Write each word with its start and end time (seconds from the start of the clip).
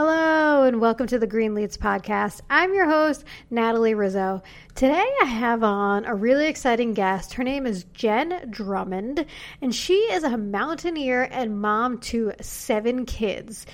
Hello, 0.00 0.62
and 0.62 0.80
welcome 0.80 1.08
to 1.08 1.18
the 1.18 1.26
Greenletes 1.26 1.76
Podcast. 1.76 2.40
I'm 2.48 2.72
your 2.72 2.88
host, 2.88 3.24
Natalie 3.50 3.94
Rizzo. 3.94 4.44
Today 4.76 5.04
I 5.22 5.24
have 5.24 5.64
on 5.64 6.04
a 6.04 6.14
really 6.14 6.46
exciting 6.46 6.94
guest. 6.94 7.34
Her 7.34 7.42
name 7.42 7.66
is 7.66 7.82
Jen 7.94 8.48
Drummond, 8.48 9.26
and 9.60 9.74
she 9.74 9.94
is 9.94 10.22
a 10.22 10.38
mountaineer 10.38 11.22
and 11.32 11.60
mom 11.60 11.98
to 12.02 12.30
seven 12.40 13.06
kids. 13.06 13.66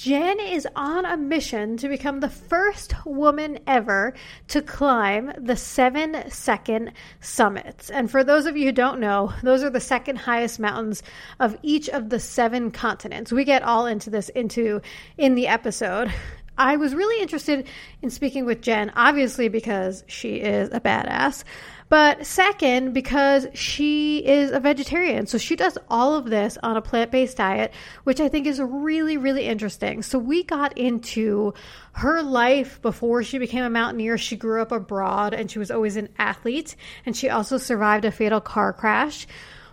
Jen 0.00 0.38
is 0.38 0.64
on 0.76 1.04
a 1.04 1.16
mission 1.16 1.76
to 1.78 1.88
become 1.88 2.20
the 2.20 2.28
first 2.28 2.94
woman 3.04 3.58
ever 3.66 4.14
to 4.46 4.62
climb 4.62 5.32
the 5.36 5.56
seven 5.56 6.30
second 6.30 6.92
summits. 7.20 7.90
And 7.90 8.08
for 8.08 8.22
those 8.22 8.46
of 8.46 8.56
you 8.56 8.66
who 8.66 8.72
don't 8.72 9.00
know, 9.00 9.32
those 9.42 9.64
are 9.64 9.70
the 9.70 9.80
second 9.80 10.14
highest 10.14 10.60
mountains 10.60 11.02
of 11.40 11.56
each 11.64 11.88
of 11.88 12.10
the 12.10 12.20
seven 12.20 12.70
continents. 12.70 13.32
We 13.32 13.42
get 13.42 13.64
all 13.64 13.86
into 13.86 14.08
this 14.08 14.28
into 14.28 14.82
in 15.16 15.34
the 15.34 15.48
episode. 15.48 16.14
I 16.56 16.76
was 16.76 16.94
really 16.94 17.20
interested 17.20 17.66
in 18.00 18.10
speaking 18.10 18.44
with 18.44 18.62
Jen, 18.62 18.92
obviously 18.94 19.48
because 19.48 20.04
she 20.06 20.36
is 20.36 20.68
a 20.72 20.78
badass. 20.78 21.42
But 21.88 22.26
second, 22.26 22.92
because 22.92 23.46
she 23.54 24.18
is 24.18 24.50
a 24.50 24.60
vegetarian. 24.60 25.26
So 25.26 25.38
she 25.38 25.56
does 25.56 25.78
all 25.88 26.14
of 26.14 26.26
this 26.26 26.58
on 26.62 26.76
a 26.76 26.82
plant 26.82 27.10
based 27.10 27.38
diet, 27.38 27.72
which 28.04 28.20
I 28.20 28.28
think 28.28 28.46
is 28.46 28.60
really, 28.60 29.16
really 29.16 29.44
interesting. 29.44 30.02
So 30.02 30.18
we 30.18 30.42
got 30.42 30.76
into 30.76 31.54
her 31.92 32.22
life 32.22 32.82
before 32.82 33.22
she 33.22 33.38
became 33.38 33.64
a 33.64 33.70
mountaineer. 33.70 34.18
She 34.18 34.36
grew 34.36 34.60
up 34.60 34.70
abroad 34.70 35.32
and 35.32 35.50
she 35.50 35.58
was 35.58 35.70
always 35.70 35.96
an 35.96 36.10
athlete. 36.18 36.76
And 37.06 37.16
she 37.16 37.30
also 37.30 37.56
survived 37.56 38.04
a 38.04 38.10
fatal 38.10 38.40
car 38.40 38.74
crash. 38.74 39.26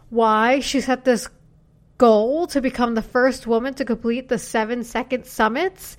Why 0.09 0.61
she 0.61 0.79
set 0.79 1.03
this 1.03 1.27
goal 1.97 2.47
to 2.47 2.61
become 2.61 2.95
the 2.95 3.01
first 3.01 3.47
woman 3.47 3.73
to 3.73 3.85
complete 3.85 4.29
the 4.29 4.37
seven 4.37 4.83
second 4.83 5.25
summits 5.25 5.97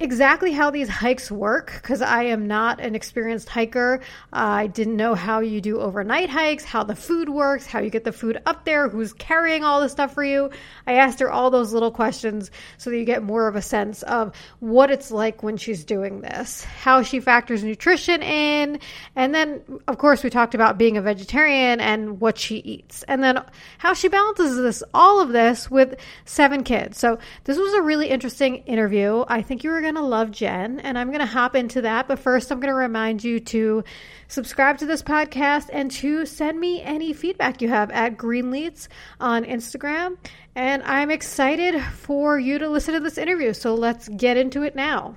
exactly 0.00 0.50
how 0.50 0.70
these 0.70 0.88
hikes 0.88 1.30
work 1.30 1.74
because 1.74 2.00
I 2.00 2.24
am 2.24 2.46
not 2.46 2.80
an 2.80 2.94
experienced 2.94 3.50
hiker. 3.50 4.00
I 4.32 4.66
didn't 4.66 4.96
know 4.96 5.14
how 5.14 5.40
you 5.40 5.60
do 5.60 5.78
overnight 5.78 6.30
hikes, 6.30 6.64
how 6.64 6.84
the 6.84 6.96
food 6.96 7.28
works, 7.28 7.66
how 7.66 7.80
you 7.80 7.90
get 7.90 8.04
the 8.04 8.12
food 8.12 8.40
up 8.46 8.64
there, 8.64 8.88
who's 8.88 9.12
carrying 9.12 9.62
all 9.62 9.82
the 9.82 9.90
stuff 9.90 10.14
for 10.14 10.24
you. 10.24 10.50
I 10.86 10.94
asked 10.94 11.20
her 11.20 11.30
all 11.30 11.50
those 11.50 11.74
little 11.74 11.90
questions 11.90 12.50
so 12.78 12.88
that 12.88 12.96
you 12.96 13.04
get 13.04 13.22
more 13.22 13.46
of 13.46 13.56
a 13.56 13.62
sense 13.62 14.02
of 14.04 14.34
what 14.60 14.90
it's 14.90 15.10
like 15.10 15.42
when 15.42 15.58
she's 15.58 15.84
doing 15.84 16.22
this, 16.22 16.64
how 16.64 17.02
she 17.02 17.20
factors 17.20 17.62
nutrition 17.62 18.22
in, 18.22 18.80
and 19.16 19.34
then, 19.34 19.60
of 19.86 19.98
course, 19.98 20.24
we 20.24 20.30
talked 20.30 20.54
about 20.54 20.78
being 20.78 20.96
a 20.96 21.02
vegetarian 21.02 21.78
and 21.78 22.20
what 22.20 22.38
she 22.38 22.56
eats, 22.56 23.02
and 23.02 23.22
then 23.22 23.38
how 23.76 23.92
she 23.92 24.08
balances 24.08 24.56
this, 24.56 24.82
all 24.94 25.20
of 25.20 25.28
this 25.28 25.70
with 25.70 25.96
seven 26.24 26.64
kids. 26.64 26.98
So, 26.98 27.18
this 27.44 27.58
was 27.58 27.74
a 27.74 27.82
really 27.82 28.08
interesting 28.08 28.56
interview. 28.64 29.24
I 29.28 29.42
think 29.42 29.62
you 29.62 29.70
were 29.70 29.80
going 29.80 29.89
going 29.92 30.04
to 30.04 30.08
love 30.08 30.30
Jen, 30.30 30.78
and 30.78 30.96
I'm 30.96 31.08
going 31.08 31.18
to 31.18 31.26
hop 31.26 31.56
into 31.56 31.82
that. 31.82 32.06
But 32.06 32.20
first, 32.20 32.52
I'm 32.52 32.60
going 32.60 32.72
to 32.72 32.78
remind 32.78 33.24
you 33.24 33.40
to 33.40 33.82
subscribe 34.28 34.78
to 34.78 34.86
this 34.86 35.02
podcast 35.02 35.68
and 35.72 35.90
to 35.92 36.26
send 36.26 36.60
me 36.60 36.80
any 36.80 37.12
feedback 37.12 37.60
you 37.60 37.68
have 37.68 37.90
at 37.90 38.16
Greenletes 38.16 38.88
on 39.18 39.44
Instagram. 39.44 40.16
And 40.54 40.84
I'm 40.84 41.10
excited 41.10 41.82
for 41.82 42.38
you 42.38 42.60
to 42.60 42.68
listen 42.68 42.94
to 42.94 43.00
this 43.00 43.18
interview. 43.18 43.52
So 43.52 43.74
let's 43.74 44.08
get 44.08 44.36
into 44.36 44.62
it 44.62 44.76
now. 44.76 45.16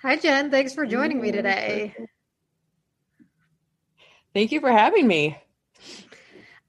Hi, 0.00 0.16
Jen. 0.16 0.50
Thanks 0.50 0.74
for 0.74 0.86
joining 0.86 1.20
me 1.20 1.30
today. 1.30 1.94
Thank 4.34 4.52
you 4.52 4.60
for 4.60 4.70
having 4.70 5.06
me. 5.06 5.38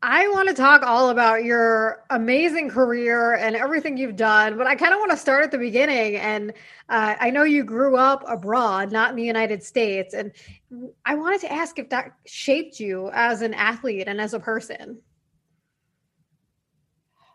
I 0.05 0.27
want 0.27 0.49
to 0.49 0.53
talk 0.53 0.83
all 0.83 1.11
about 1.11 1.45
your 1.45 2.03
amazing 2.09 2.69
career 2.69 3.35
and 3.35 3.55
everything 3.55 3.95
you've 3.95 4.17
done, 4.17 4.57
but 4.57 4.67
I 4.67 4.75
kind 4.75 4.93
of 4.93 4.99
want 4.99 5.11
to 5.11 5.17
start 5.17 5.45
at 5.45 5.51
the 5.51 5.57
beginning. 5.57 6.17
And 6.17 6.51
uh, 6.89 7.15
I 7.17 7.29
know 7.29 7.43
you 7.43 7.63
grew 7.63 7.95
up 7.95 8.21
abroad, 8.27 8.91
not 8.91 9.11
in 9.11 9.15
the 9.15 9.23
United 9.23 9.63
States. 9.63 10.13
And 10.13 10.33
I 11.05 11.15
wanted 11.15 11.39
to 11.41 11.53
ask 11.53 11.79
if 11.79 11.91
that 11.91 12.11
shaped 12.25 12.81
you 12.81 13.11
as 13.13 13.41
an 13.41 13.53
athlete 13.53 14.09
and 14.09 14.19
as 14.19 14.33
a 14.33 14.41
person. 14.41 15.01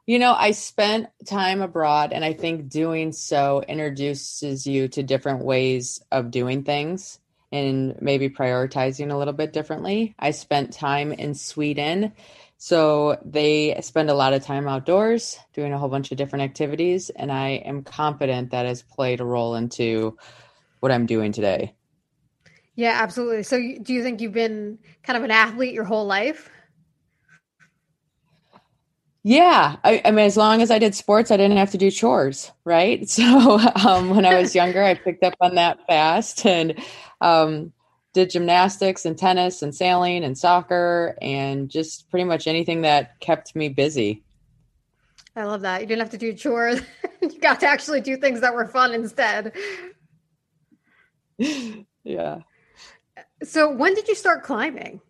You 0.04 0.18
know, 0.18 0.34
I 0.34 0.50
spent 0.50 1.08
time 1.26 1.62
abroad, 1.62 2.12
and 2.12 2.22
I 2.22 2.34
think 2.34 2.68
doing 2.68 3.12
so 3.12 3.62
introduces 3.66 4.66
you 4.66 4.88
to 4.88 5.02
different 5.02 5.42
ways 5.42 6.02
of 6.12 6.30
doing 6.30 6.64
things 6.64 7.18
and 7.50 7.96
maybe 8.00 8.28
prioritizing 8.28 9.10
a 9.10 9.16
little 9.16 9.32
bit 9.32 9.52
differently. 9.52 10.14
I 10.18 10.32
spent 10.32 10.72
time 10.72 11.12
in 11.12 11.34
Sweden. 11.34 12.12
So 12.58 13.18
they 13.24 13.78
spend 13.82 14.10
a 14.10 14.14
lot 14.14 14.32
of 14.32 14.44
time 14.44 14.66
outdoors 14.66 15.38
doing 15.54 15.72
a 15.72 15.78
whole 15.78 15.88
bunch 15.88 16.10
of 16.10 16.18
different 16.18 16.42
activities. 16.42 17.10
And 17.10 17.30
I 17.30 17.50
am 17.50 17.84
confident 17.84 18.50
that 18.50 18.66
has 18.66 18.82
played 18.82 19.20
a 19.20 19.24
role 19.24 19.54
into 19.54 20.16
what 20.80 20.92
I'm 20.92 21.06
doing 21.06 21.32
today. 21.32 21.74
Yeah, 22.74 22.98
absolutely. 23.00 23.42
So 23.44 23.58
do 23.58 23.92
you 23.92 24.02
think 24.02 24.20
you've 24.20 24.32
been 24.32 24.78
kind 25.02 25.16
of 25.16 25.24
an 25.24 25.30
athlete 25.30 25.74
your 25.74 25.84
whole 25.84 26.06
life? 26.06 26.50
Yeah, 29.28 29.76
I, 29.84 30.00
I, 30.06 30.10
mean, 30.10 30.24
as 30.24 30.38
long 30.38 30.62
as 30.62 30.70
I 30.70 30.78
did 30.78 30.94
sports, 30.94 31.30
I 31.30 31.36
didn't 31.36 31.58
have 31.58 31.72
to 31.72 31.76
do 31.76 31.90
chores, 31.90 32.50
right? 32.64 33.06
So 33.18 33.58
um, 33.84 34.08
when 34.08 34.24
I 34.24 34.40
was 34.40 34.54
younger, 34.54 34.82
I 34.82 34.94
picked 34.94 35.22
up 35.22 35.34
on 35.42 35.56
that 35.56 35.86
fast, 35.86 36.46
and 36.46 36.82
um, 37.20 37.74
did 38.14 38.30
gymnastics 38.30 39.04
and 39.04 39.18
tennis 39.18 39.60
and 39.60 39.74
sailing 39.74 40.24
and 40.24 40.38
soccer 40.38 41.14
and 41.20 41.68
just 41.68 42.08
pretty 42.08 42.24
much 42.24 42.46
anything 42.46 42.80
that 42.82 43.20
kept 43.20 43.54
me 43.54 43.68
busy. 43.68 44.24
I 45.36 45.44
love 45.44 45.60
that. 45.60 45.82
You 45.82 45.86
didn't 45.86 46.00
have 46.00 46.10
to 46.12 46.16
do 46.16 46.32
chores. 46.32 46.80
you 47.20 47.38
got 47.38 47.60
to 47.60 47.66
actually 47.66 48.00
do 48.00 48.16
things 48.16 48.40
that 48.40 48.54
were 48.54 48.66
fun 48.66 48.94
instead. 48.94 49.52
yeah. 52.02 52.38
So 53.42 53.70
when 53.70 53.92
did 53.92 54.08
you 54.08 54.14
start 54.14 54.42
climbing? 54.42 55.02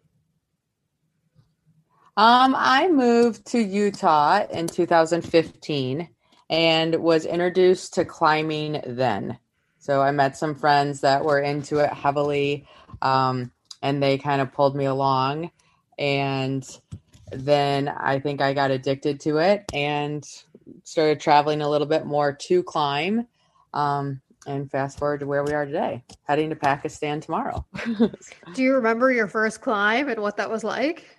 Um, 2.18 2.56
I 2.58 2.88
moved 2.88 3.46
to 3.52 3.60
Utah 3.60 4.44
in 4.50 4.66
2015 4.66 6.08
and 6.50 6.94
was 6.96 7.24
introduced 7.24 7.94
to 7.94 8.04
climbing 8.04 8.82
then. 8.84 9.38
So 9.78 10.02
I 10.02 10.10
met 10.10 10.36
some 10.36 10.56
friends 10.56 11.02
that 11.02 11.24
were 11.24 11.38
into 11.38 11.78
it 11.78 11.92
heavily, 11.92 12.66
um, 13.02 13.52
and 13.82 14.02
they 14.02 14.18
kind 14.18 14.40
of 14.40 14.52
pulled 14.52 14.74
me 14.74 14.86
along. 14.86 15.52
And 15.96 16.68
then 17.30 17.86
I 17.86 18.18
think 18.18 18.40
I 18.40 18.52
got 18.52 18.72
addicted 18.72 19.20
to 19.20 19.38
it 19.38 19.66
and 19.72 20.28
started 20.82 21.20
traveling 21.20 21.60
a 21.60 21.70
little 21.70 21.86
bit 21.86 22.04
more 22.04 22.32
to 22.32 22.64
climb. 22.64 23.28
Um, 23.72 24.22
and 24.44 24.68
fast 24.68 24.98
forward 24.98 25.20
to 25.20 25.26
where 25.26 25.44
we 25.44 25.52
are 25.52 25.66
today, 25.66 26.02
heading 26.24 26.50
to 26.50 26.56
Pakistan 26.56 27.20
tomorrow. 27.20 27.64
Do 28.54 28.62
you 28.62 28.74
remember 28.74 29.12
your 29.12 29.28
first 29.28 29.60
climb 29.60 30.08
and 30.08 30.20
what 30.20 30.38
that 30.38 30.50
was 30.50 30.64
like? 30.64 31.17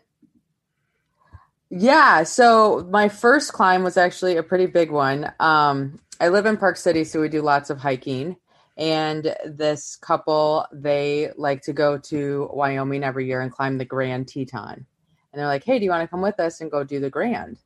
Yeah, 1.70 2.24
so 2.24 2.88
my 2.90 3.10
first 3.10 3.54
climb 3.54 3.84
was 3.84 3.98
actually 3.98 4.38
a 4.38 4.44
pretty 4.44 4.66
big 4.66 4.92
one. 4.92 5.32
Um, 5.40 6.00
I 6.20 6.30
live 6.30 6.46
in 6.46 6.58
Park 6.58 6.78
City, 6.78 7.04
so 7.04 7.22
we 7.22 7.30
do 7.30 7.42
lots 7.42 7.70
of 7.70 7.78
hiking 7.78 8.38
and 8.80 9.36
this 9.46 9.98
couple 9.98 10.66
they 10.72 11.32
like 11.36 11.62
to 11.62 11.74
go 11.74 11.98
to 11.98 12.50
wyoming 12.54 13.04
every 13.04 13.28
year 13.28 13.42
and 13.42 13.52
climb 13.52 13.78
the 13.78 13.86
grand 13.86 14.30
teton. 14.30 14.86
And 15.32 15.40
they're 15.40 15.48
like 15.48 15.66
hey 15.66 15.78
do 15.78 15.86
you 15.86 15.92
want 15.92 16.04
to 16.04 16.08
come 16.08 16.22
with 16.22 16.40
us 16.40 16.62
and 16.62 16.72
go 16.72 16.84
do 16.84 17.00
the 17.00 17.10
grand? 17.10 17.60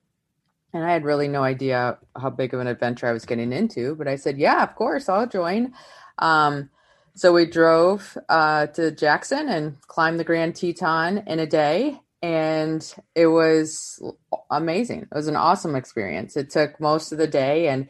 And 0.74 0.84
i 0.84 0.92
had 0.92 1.06
really 1.06 1.28
no 1.28 1.44
idea 1.44 2.00
how 2.20 2.32
big 2.32 2.54
of 2.54 2.60
an 2.60 2.68
adventure 2.68 3.08
i 3.08 3.12
was 3.12 3.26
getting 3.26 3.54
into 3.54 3.96
but 3.96 4.08
i 4.08 4.16
said 4.16 4.38
yeah 4.40 4.64
of 4.64 4.76
course 4.76 5.08
i'll 5.08 5.28
join. 5.28 5.74
Um, 6.18 6.70
so 7.16 7.32
we 7.32 7.46
drove 7.46 8.18
uh, 8.28 8.68
to 8.68 8.90
jackson 8.92 9.50
and 9.50 9.80
climbed 9.82 10.20
the 10.20 10.24
grand 10.24 10.56
teton 10.56 11.20
in 11.28 11.40
a 11.40 11.46
day 11.46 12.00
and 12.24 12.96
it 13.16 13.28
was 13.28 14.02
amazing. 14.50 15.02
It 15.02 15.14
was 15.14 15.28
an 15.28 15.36
awesome 15.36 15.76
experience. 15.76 16.38
It 16.38 16.50
took 16.50 16.80
most 16.80 17.12
of 17.12 17.18
the 17.18 17.28
day 17.28 17.68
and 17.68 17.90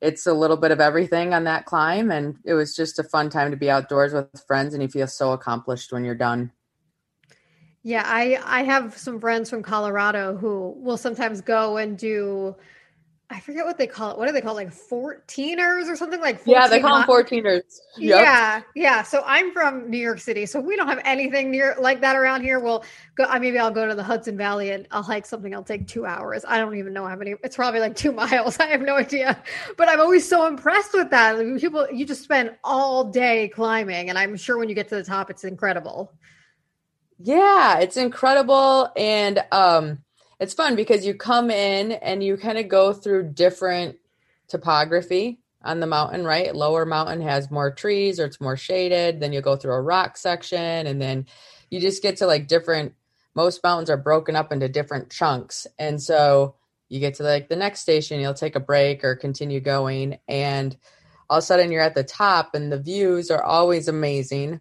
it's 0.00 0.26
a 0.26 0.34
little 0.34 0.56
bit 0.56 0.72
of 0.72 0.80
everything 0.80 1.32
on 1.32 1.44
that 1.44 1.64
climb 1.64 2.10
and 2.10 2.38
it 2.44 2.54
was 2.54 2.74
just 2.74 2.98
a 2.98 3.04
fun 3.04 3.30
time 3.30 3.52
to 3.52 3.56
be 3.56 3.70
outdoors 3.70 4.12
with 4.12 4.44
friends 4.48 4.74
and 4.74 4.82
you 4.82 4.88
feel 4.88 5.06
so 5.06 5.32
accomplished 5.32 5.92
when 5.92 6.04
you're 6.04 6.16
done. 6.16 6.50
Yeah 7.84 8.02
i 8.04 8.40
i 8.44 8.64
have 8.64 8.98
some 8.98 9.20
friends 9.20 9.48
from 9.48 9.62
colorado 9.62 10.36
who 10.36 10.74
will 10.76 10.96
sometimes 10.96 11.40
go 11.40 11.76
and 11.76 11.96
do 11.96 12.56
I 13.30 13.40
forget 13.40 13.66
what 13.66 13.76
they 13.76 13.86
call 13.86 14.12
it. 14.12 14.18
What 14.18 14.26
do 14.26 14.32
they 14.32 14.40
call 14.40 14.56
it? 14.56 14.64
Like 14.64 14.74
14ers 14.74 15.86
or 15.86 15.96
something 15.96 16.20
like 16.20 16.40
Yeah, 16.46 16.66
they 16.66 16.80
call 16.80 16.98
them 16.98 17.06
14ers. 17.06 17.78
Yep. 17.98 18.20
Yeah. 18.22 18.62
Yeah. 18.74 19.02
So 19.02 19.22
I'm 19.26 19.52
from 19.52 19.90
New 19.90 19.98
York 19.98 20.18
City. 20.18 20.46
So 20.46 20.58
we 20.60 20.76
don't 20.76 20.88
have 20.88 21.02
anything 21.04 21.50
near 21.50 21.76
like 21.78 22.00
that 22.00 22.16
around 22.16 22.42
here. 22.42 22.58
We'll 22.58 22.84
go 23.16 23.24
I 23.24 23.38
maybe 23.38 23.58
I'll 23.58 23.70
go 23.70 23.86
to 23.86 23.94
the 23.94 24.02
Hudson 24.02 24.38
Valley 24.38 24.70
and 24.70 24.88
I'll 24.92 25.02
hike 25.02 25.26
something. 25.26 25.54
I'll 25.54 25.62
take 25.62 25.86
two 25.86 26.06
hours. 26.06 26.46
I 26.48 26.56
don't 26.56 26.74
even 26.76 26.94
know 26.94 27.06
how 27.06 27.16
many 27.16 27.34
it's 27.44 27.56
probably 27.56 27.80
like 27.80 27.94
two 27.96 28.12
miles. 28.12 28.58
I 28.60 28.66
have 28.68 28.80
no 28.80 28.96
idea. 28.96 29.42
But 29.76 29.90
I'm 29.90 30.00
always 30.00 30.26
so 30.26 30.46
impressed 30.46 30.94
with 30.94 31.10
that. 31.10 31.36
People 31.60 31.86
you 31.92 32.06
just 32.06 32.22
spend 32.22 32.56
all 32.64 33.04
day 33.04 33.48
climbing. 33.48 34.08
And 34.08 34.18
I'm 34.18 34.36
sure 34.38 34.56
when 34.56 34.70
you 34.70 34.74
get 34.74 34.88
to 34.88 34.94
the 34.94 35.04
top, 35.04 35.28
it's 35.28 35.44
incredible. 35.44 36.14
Yeah, 37.18 37.80
it's 37.80 37.98
incredible. 37.98 38.90
And 38.96 39.44
um, 39.52 39.98
it's 40.40 40.54
fun 40.54 40.76
because 40.76 41.04
you 41.04 41.14
come 41.14 41.50
in 41.50 41.92
and 41.92 42.22
you 42.22 42.36
kind 42.36 42.58
of 42.58 42.68
go 42.68 42.92
through 42.92 43.32
different 43.32 43.96
topography 44.46 45.40
on 45.62 45.80
the 45.80 45.86
mountain, 45.86 46.24
right? 46.24 46.54
Lower 46.54 46.86
mountain 46.86 47.20
has 47.22 47.50
more 47.50 47.72
trees 47.72 48.20
or 48.20 48.26
it's 48.26 48.40
more 48.40 48.56
shaded. 48.56 49.20
Then 49.20 49.32
you 49.32 49.40
go 49.40 49.56
through 49.56 49.74
a 49.74 49.82
rock 49.82 50.16
section 50.16 50.86
and 50.86 51.00
then 51.00 51.26
you 51.70 51.80
just 51.80 52.02
get 52.02 52.18
to 52.18 52.26
like 52.26 52.46
different 52.46 52.94
most 53.34 53.62
mountains 53.62 53.90
are 53.90 53.96
broken 53.96 54.36
up 54.36 54.52
into 54.52 54.68
different 54.68 55.10
chunks. 55.10 55.66
And 55.78 56.00
so 56.00 56.54
you 56.88 57.00
get 57.00 57.14
to 57.14 57.22
like 57.22 57.48
the 57.48 57.56
next 57.56 57.80
station, 57.80 58.20
you'll 58.20 58.34
take 58.34 58.56
a 58.56 58.60
break 58.60 59.04
or 59.04 59.16
continue 59.16 59.60
going 59.60 60.18
and 60.28 60.76
all 61.30 61.38
of 61.38 61.42
a 61.42 61.46
sudden 61.46 61.70
you're 61.70 61.82
at 61.82 61.94
the 61.94 62.04
top 62.04 62.54
and 62.54 62.72
the 62.72 62.80
views 62.80 63.30
are 63.30 63.42
always 63.42 63.88
amazing 63.88 64.60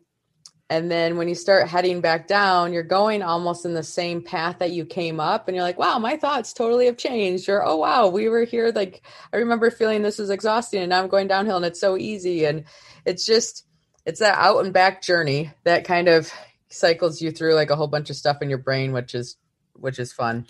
and 0.69 0.91
then 0.91 1.15
when 1.15 1.29
you 1.29 1.35
start 1.35 1.69
heading 1.69 2.01
back 2.01 2.27
down, 2.27 2.73
you're 2.73 2.83
going 2.83 3.23
almost 3.23 3.63
in 3.63 3.73
the 3.73 3.83
same 3.83 4.21
path 4.21 4.59
that 4.59 4.71
you 4.71 4.85
came 4.85 5.19
up. 5.19 5.47
And 5.47 5.55
you're 5.55 5.63
like, 5.63 5.79
wow, 5.79 5.97
my 5.97 6.17
thoughts 6.17 6.51
totally 6.51 6.87
have 6.87 6.97
changed. 6.97 7.47
Or, 7.47 7.65
oh, 7.65 7.77
wow, 7.77 8.09
we 8.09 8.27
were 8.27 8.43
here. 8.43 8.71
Like, 8.75 9.01
I 9.31 9.37
remember 9.37 9.71
feeling 9.71 10.01
this 10.01 10.19
was 10.19 10.29
exhausting 10.29 10.81
and 10.81 10.89
now 10.89 11.01
I'm 11.01 11.07
going 11.07 11.27
downhill 11.27 11.55
and 11.55 11.65
it's 11.65 11.79
so 11.79 11.97
easy. 11.97 12.45
And 12.45 12.65
it's 13.05 13.25
just, 13.25 13.65
it's 14.05 14.19
that 14.19 14.37
out 14.37 14.63
and 14.63 14.73
back 14.73 15.01
journey 15.01 15.51
that 15.63 15.85
kind 15.85 16.09
of 16.09 16.33
cycles 16.67 17.21
you 17.21 17.31
through 17.31 17.53
like 17.53 17.69
a 17.69 17.75
whole 17.77 17.87
bunch 17.87 18.09
of 18.09 18.17
stuff 18.17 18.41
in 18.41 18.49
your 18.49 18.57
brain, 18.57 18.91
which 18.91 19.15
is, 19.15 19.37
which 19.73 19.99
is 19.99 20.11
fun. 20.11 20.45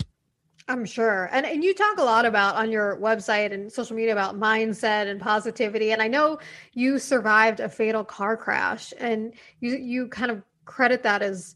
I'm 0.69 0.85
sure. 0.85 1.29
And 1.31 1.45
and 1.45 1.63
you 1.63 1.73
talk 1.73 1.97
a 1.97 2.03
lot 2.03 2.25
about 2.25 2.55
on 2.55 2.71
your 2.71 2.97
website 2.97 3.53
and 3.53 3.71
social 3.71 3.95
media 3.95 4.11
about 4.11 4.35
mindset 4.35 5.07
and 5.07 5.19
positivity. 5.19 5.91
And 5.91 6.01
I 6.01 6.07
know 6.07 6.39
you 6.73 6.99
survived 6.99 7.61
a 7.61 7.69
fatal 7.69 8.03
car 8.03 8.35
crash 8.35 8.93
and 8.97 9.33
you 9.61 9.77
you 9.77 10.07
kind 10.09 10.29
of 10.29 10.43
credit 10.65 11.03
that 11.03 11.21
as 11.21 11.55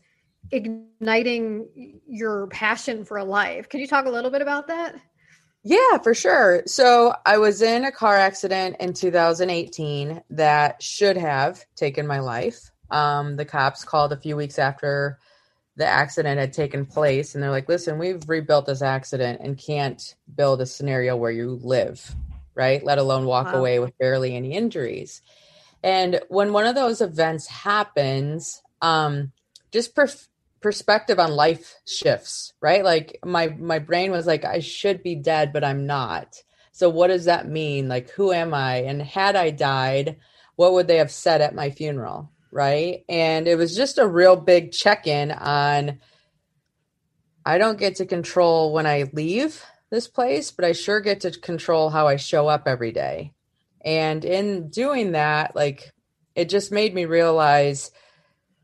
igniting 0.51 1.99
your 2.07 2.47
passion 2.47 3.03
for 3.03 3.21
life. 3.23 3.67
Can 3.69 3.81
you 3.81 3.87
talk 3.87 4.05
a 4.05 4.09
little 4.09 4.31
bit 4.31 4.41
about 4.41 4.67
that? 4.67 4.95
Yeah, 5.63 5.97
for 5.99 6.13
sure. 6.13 6.63
So 6.65 7.13
I 7.25 7.37
was 7.37 7.61
in 7.61 7.85
a 7.85 7.91
car 7.91 8.17
accident 8.17 8.77
in 8.79 8.93
2018 8.93 10.23
that 10.31 10.81
should 10.81 11.17
have 11.17 11.63
taken 11.75 12.07
my 12.07 12.19
life. 12.19 12.71
Um, 12.89 13.35
the 13.35 13.45
cops 13.45 13.83
called 13.83 14.11
a 14.11 14.17
few 14.17 14.35
weeks 14.35 14.57
after 14.57 15.19
the 15.77 15.85
accident 15.85 16.39
had 16.39 16.53
taken 16.53 16.85
place 16.85 17.33
and 17.33 17.43
they're 17.43 17.51
like 17.51 17.69
listen 17.69 17.97
we've 17.97 18.27
rebuilt 18.27 18.65
this 18.65 18.81
accident 18.81 19.39
and 19.41 19.57
can't 19.57 20.15
build 20.35 20.61
a 20.61 20.65
scenario 20.65 21.15
where 21.15 21.31
you 21.31 21.59
live 21.63 22.15
right? 22.55 22.83
Let 22.83 22.97
alone 22.97 23.25
walk 23.25 23.47
wow. 23.47 23.59
away 23.59 23.79
with 23.79 23.97
barely 23.97 24.35
any 24.35 24.53
injuries. 24.53 25.21
And 25.83 26.21
when 26.29 26.53
one 26.53 26.67
of 26.67 26.75
those 26.75 27.01
events 27.01 27.47
happens 27.47 28.61
um 28.81 29.31
just 29.71 29.95
per- 29.95 30.09
perspective 30.59 31.19
on 31.19 31.31
life 31.31 31.75
shifts 31.85 32.53
right? 32.61 32.83
Like 32.83 33.19
my 33.25 33.47
my 33.47 33.79
brain 33.79 34.11
was 34.11 34.27
like 34.27 34.45
i 34.45 34.59
should 34.59 35.03
be 35.03 35.15
dead 35.15 35.53
but 35.53 35.63
i'm 35.63 35.85
not. 35.85 36.43
So 36.71 36.89
what 36.89 37.07
does 37.07 37.25
that 37.25 37.47
mean? 37.47 37.87
Like 37.87 38.09
who 38.11 38.31
am 38.31 38.53
i? 38.53 38.77
And 38.77 39.01
had 39.01 39.35
i 39.35 39.49
died 39.49 40.17
what 40.55 40.73
would 40.73 40.87
they 40.87 40.97
have 40.97 41.11
said 41.11 41.41
at 41.41 41.55
my 41.55 41.71
funeral 41.71 42.29
right? 42.51 43.03
And 43.07 43.47
it 43.47 43.57
was 43.57 43.75
just 43.75 43.97
a 43.97 44.07
real 44.07 44.35
big 44.35 44.71
check 44.71 45.07
in 45.07 45.31
on 45.31 45.99
I 47.45 47.57
don't 47.57 47.79
get 47.79 47.95
to 47.95 48.05
control 48.05 48.71
when 48.71 48.85
I 48.85 49.09
leave 49.13 49.63
this 49.89 50.07
place, 50.07 50.51
but 50.51 50.63
I 50.63 50.73
sure 50.73 50.99
get 50.99 51.21
to 51.21 51.31
control 51.31 51.89
how 51.89 52.07
I 52.07 52.17
show 52.17 52.47
up 52.47 52.67
every 52.67 52.91
day. 52.91 53.33
And 53.83 54.23
in 54.23 54.69
doing 54.69 55.13
that, 55.13 55.55
like 55.55 55.91
it 56.35 56.49
just 56.49 56.71
made 56.71 56.93
me 56.93 57.05
realize 57.05 57.91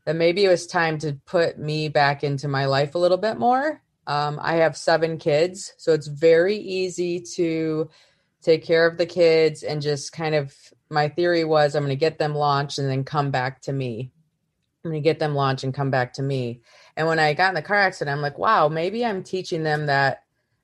that 0.04 0.16
maybe 0.16 0.44
it 0.44 0.48
was 0.48 0.66
time 0.66 0.98
to 0.98 1.18
put 1.26 1.58
me 1.58 1.88
back 1.88 2.24
into 2.24 2.48
my 2.48 2.66
life 2.66 2.94
a 2.94 2.98
little 2.98 3.18
bit 3.18 3.36
more. 3.36 3.82
Um, 4.06 4.38
I 4.40 4.54
have 4.54 4.76
seven 4.76 5.18
kids, 5.18 5.74
so 5.76 5.92
it's 5.92 6.06
very 6.06 6.56
easy 6.56 7.20
to 7.34 7.90
take 8.40 8.64
care 8.64 8.86
of 8.86 8.96
the 8.96 9.04
kids 9.04 9.62
and 9.62 9.82
just 9.82 10.12
kind 10.12 10.34
of 10.34 10.54
my 10.90 11.08
theory 11.08 11.44
was 11.44 11.74
I'm 11.74 11.84
going 11.84 11.90
to 11.90 11.96
get 11.96 12.18
them 12.18 12.34
launched 12.34 12.78
and 12.78 12.88
then 12.88 13.04
come 13.04 13.30
back 13.30 13.62
to 13.62 13.72
me. 13.72 14.10
I'm 14.84 14.90
going 14.90 15.02
to 15.02 15.08
get 15.08 15.18
them 15.18 15.34
launched 15.34 15.64
and 15.64 15.74
come 15.74 15.90
back 15.90 16.14
to 16.14 16.22
me. 16.22 16.60
And 16.96 17.06
when 17.06 17.18
I 17.18 17.34
got 17.34 17.50
in 17.50 17.54
the 17.54 17.62
car 17.62 17.76
accident, 17.76 18.14
I'm 18.14 18.22
like, 18.22 18.38
wow, 18.38 18.68
maybe 18.68 19.04
I'm 19.04 19.22
teaching 19.22 19.62
them 19.62 19.86
that 19.86 20.22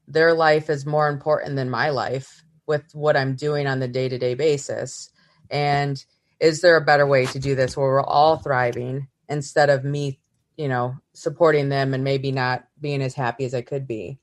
their 0.09 0.35
life 0.35 0.71
is 0.71 0.87
more 0.87 1.09
important 1.09 1.57
than 1.57 1.71
my 1.71 1.91
life 1.91 2.43
with 2.67 2.85
what 2.95 3.17
I'm 3.17 3.35
doing 3.35 3.67
on 3.67 3.81
the 3.81 3.89
day 3.89 4.09
to 4.09 4.19
day 4.19 4.35
basis. 4.35 5.11
And 5.51 6.03
is 6.41 6.61
there 6.61 6.77
a 6.77 6.85
better 6.85 7.07
way 7.07 7.27
to 7.27 7.39
do 7.39 7.55
this 7.55 7.77
where 7.77 7.87
we're 7.87 8.03
all 8.03 8.39
thriving 8.39 9.09
instead 9.29 9.71
of 9.71 9.85
me, 9.85 10.21
you 10.57 10.69
know, 10.69 10.97
supporting 11.13 11.69
them 11.69 11.95
and 11.95 12.05
maybe 12.05 12.33
not 12.33 12.65
being 12.81 13.03
as 13.03 13.15
happy 13.15 13.45
as 13.45 13.55
I 13.55 13.63
could 13.63 13.87
be? 13.87 14.19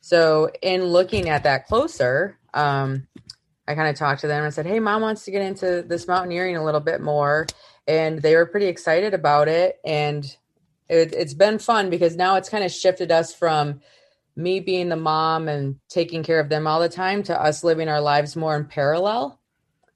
So, 0.00 0.50
in 0.62 0.84
looking 0.84 1.28
at 1.28 1.42
that 1.42 1.66
closer, 1.66 2.38
um, 2.54 3.08
I 3.68 3.74
kind 3.74 3.88
of 3.88 3.96
talked 3.96 4.20
to 4.20 4.28
them 4.28 4.44
and 4.44 4.54
said, 4.54 4.66
Hey, 4.66 4.80
mom 4.80 5.02
wants 5.02 5.24
to 5.24 5.30
get 5.30 5.42
into 5.42 5.82
this 5.82 6.06
mountaineering 6.06 6.56
a 6.56 6.64
little 6.64 6.80
bit 6.80 7.00
more. 7.00 7.46
And 7.86 8.20
they 8.20 8.36
were 8.36 8.46
pretty 8.46 8.66
excited 8.66 9.14
about 9.14 9.48
it. 9.48 9.78
And 9.84 10.24
it, 10.88 11.14
it's 11.14 11.34
been 11.34 11.58
fun 11.58 11.90
because 11.90 12.16
now 12.16 12.36
it's 12.36 12.48
kind 12.48 12.64
of 12.64 12.70
shifted 12.70 13.10
us 13.10 13.34
from 13.34 13.80
me 14.36 14.60
being 14.60 14.88
the 14.88 14.96
mom 14.96 15.48
and 15.48 15.76
taking 15.88 16.22
care 16.22 16.40
of 16.40 16.48
them 16.48 16.66
all 16.66 16.80
the 16.80 16.88
time 16.88 17.22
to 17.24 17.40
us 17.40 17.64
living 17.64 17.88
our 17.88 18.00
lives 18.00 18.36
more 18.36 18.56
in 18.56 18.66
parallel. 18.66 19.40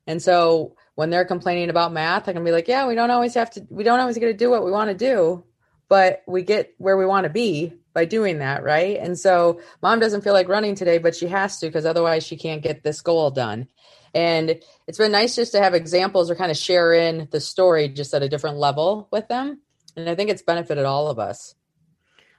And 0.06 0.20
so 0.20 0.75
when 0.94 1.11
they're 1.11 1.25
complaining 1.25 1.70
about 1.70 1.93
math, 1.93 2.28
I 2.28 2.32
can 2.32 2.44
be 2.44 2.50
like, 2.50 2.67
yeah, 2.67 2.88
we 2.88 2.94
don't 2.94 3.11
always 3.11 3.34
have 3.34 3.50
to, 3.52 3.67
we 3.70 3.84
don't 3.84 4.00
always 4.00 4.19
get 4.19 4.26
to 4.26 4.34
do 4.34 4.50
what 4.50 4.64
we 4.64 4.70
want 4.70 4.88
to 4.90 4.96
do, 4.96 5.44
but 5.88 6.22
we 6.26 6.43
get 6.43 6.75
where 6.78 6.96
we 6.96 7.06
want 7.06 7.25
to 7.25 7.31
be 7.31 7.75
by 7.93 8.05
doing 8.05 8.39
that, 8.39 8.63
right? 8.63 8.99
And 8.99 9.19
so 9.19 9.61
mom 9.83 10.01
doesn't 10.01 10.23
feel 10.23 10.33
like 10.33 10.49
running 10.49 10.75
today, 10.75 10.99
but 10.99 11.15
she 11.15 11.27
has 11.29 11.59
to 11.61 11.67
because 11.67 11.87
otherwise 11.87 12.25
she 12.25 12.37
can't 12.37 12.63
get 12.63 12.83
this 12.83 13.01
goal 13.01 13.31
done. 13.31 13.69
And 14.15 14.61
it's 14.87 14.99
been 14.99 15.13
nice 15.13 15.37
just 15.37 15.53
to 15.53 15.61
have 15.61 15.75
examples 15.75 16.31
or 16.31 16.35
kind 16.35 16.51
of 16.51 16.57
share 16.57 16.93
in 16.93 17.29
the 17.31 17.41
story 17.41 17.89
just 17.89 18.15
at 18.15 18.23
a 18.23 18.29
different 18.29 18.59
level 18.59 19.09
with 19.11 19.29
them. 19.29 19.61
And 19.97 20.09
I 20.09 20.15
think 20.15 20.31
it's 20.31 20.43
benefited 20.43 20.85
all 20.85 21.09
of 21.09 21.19
us. 21.19 21.55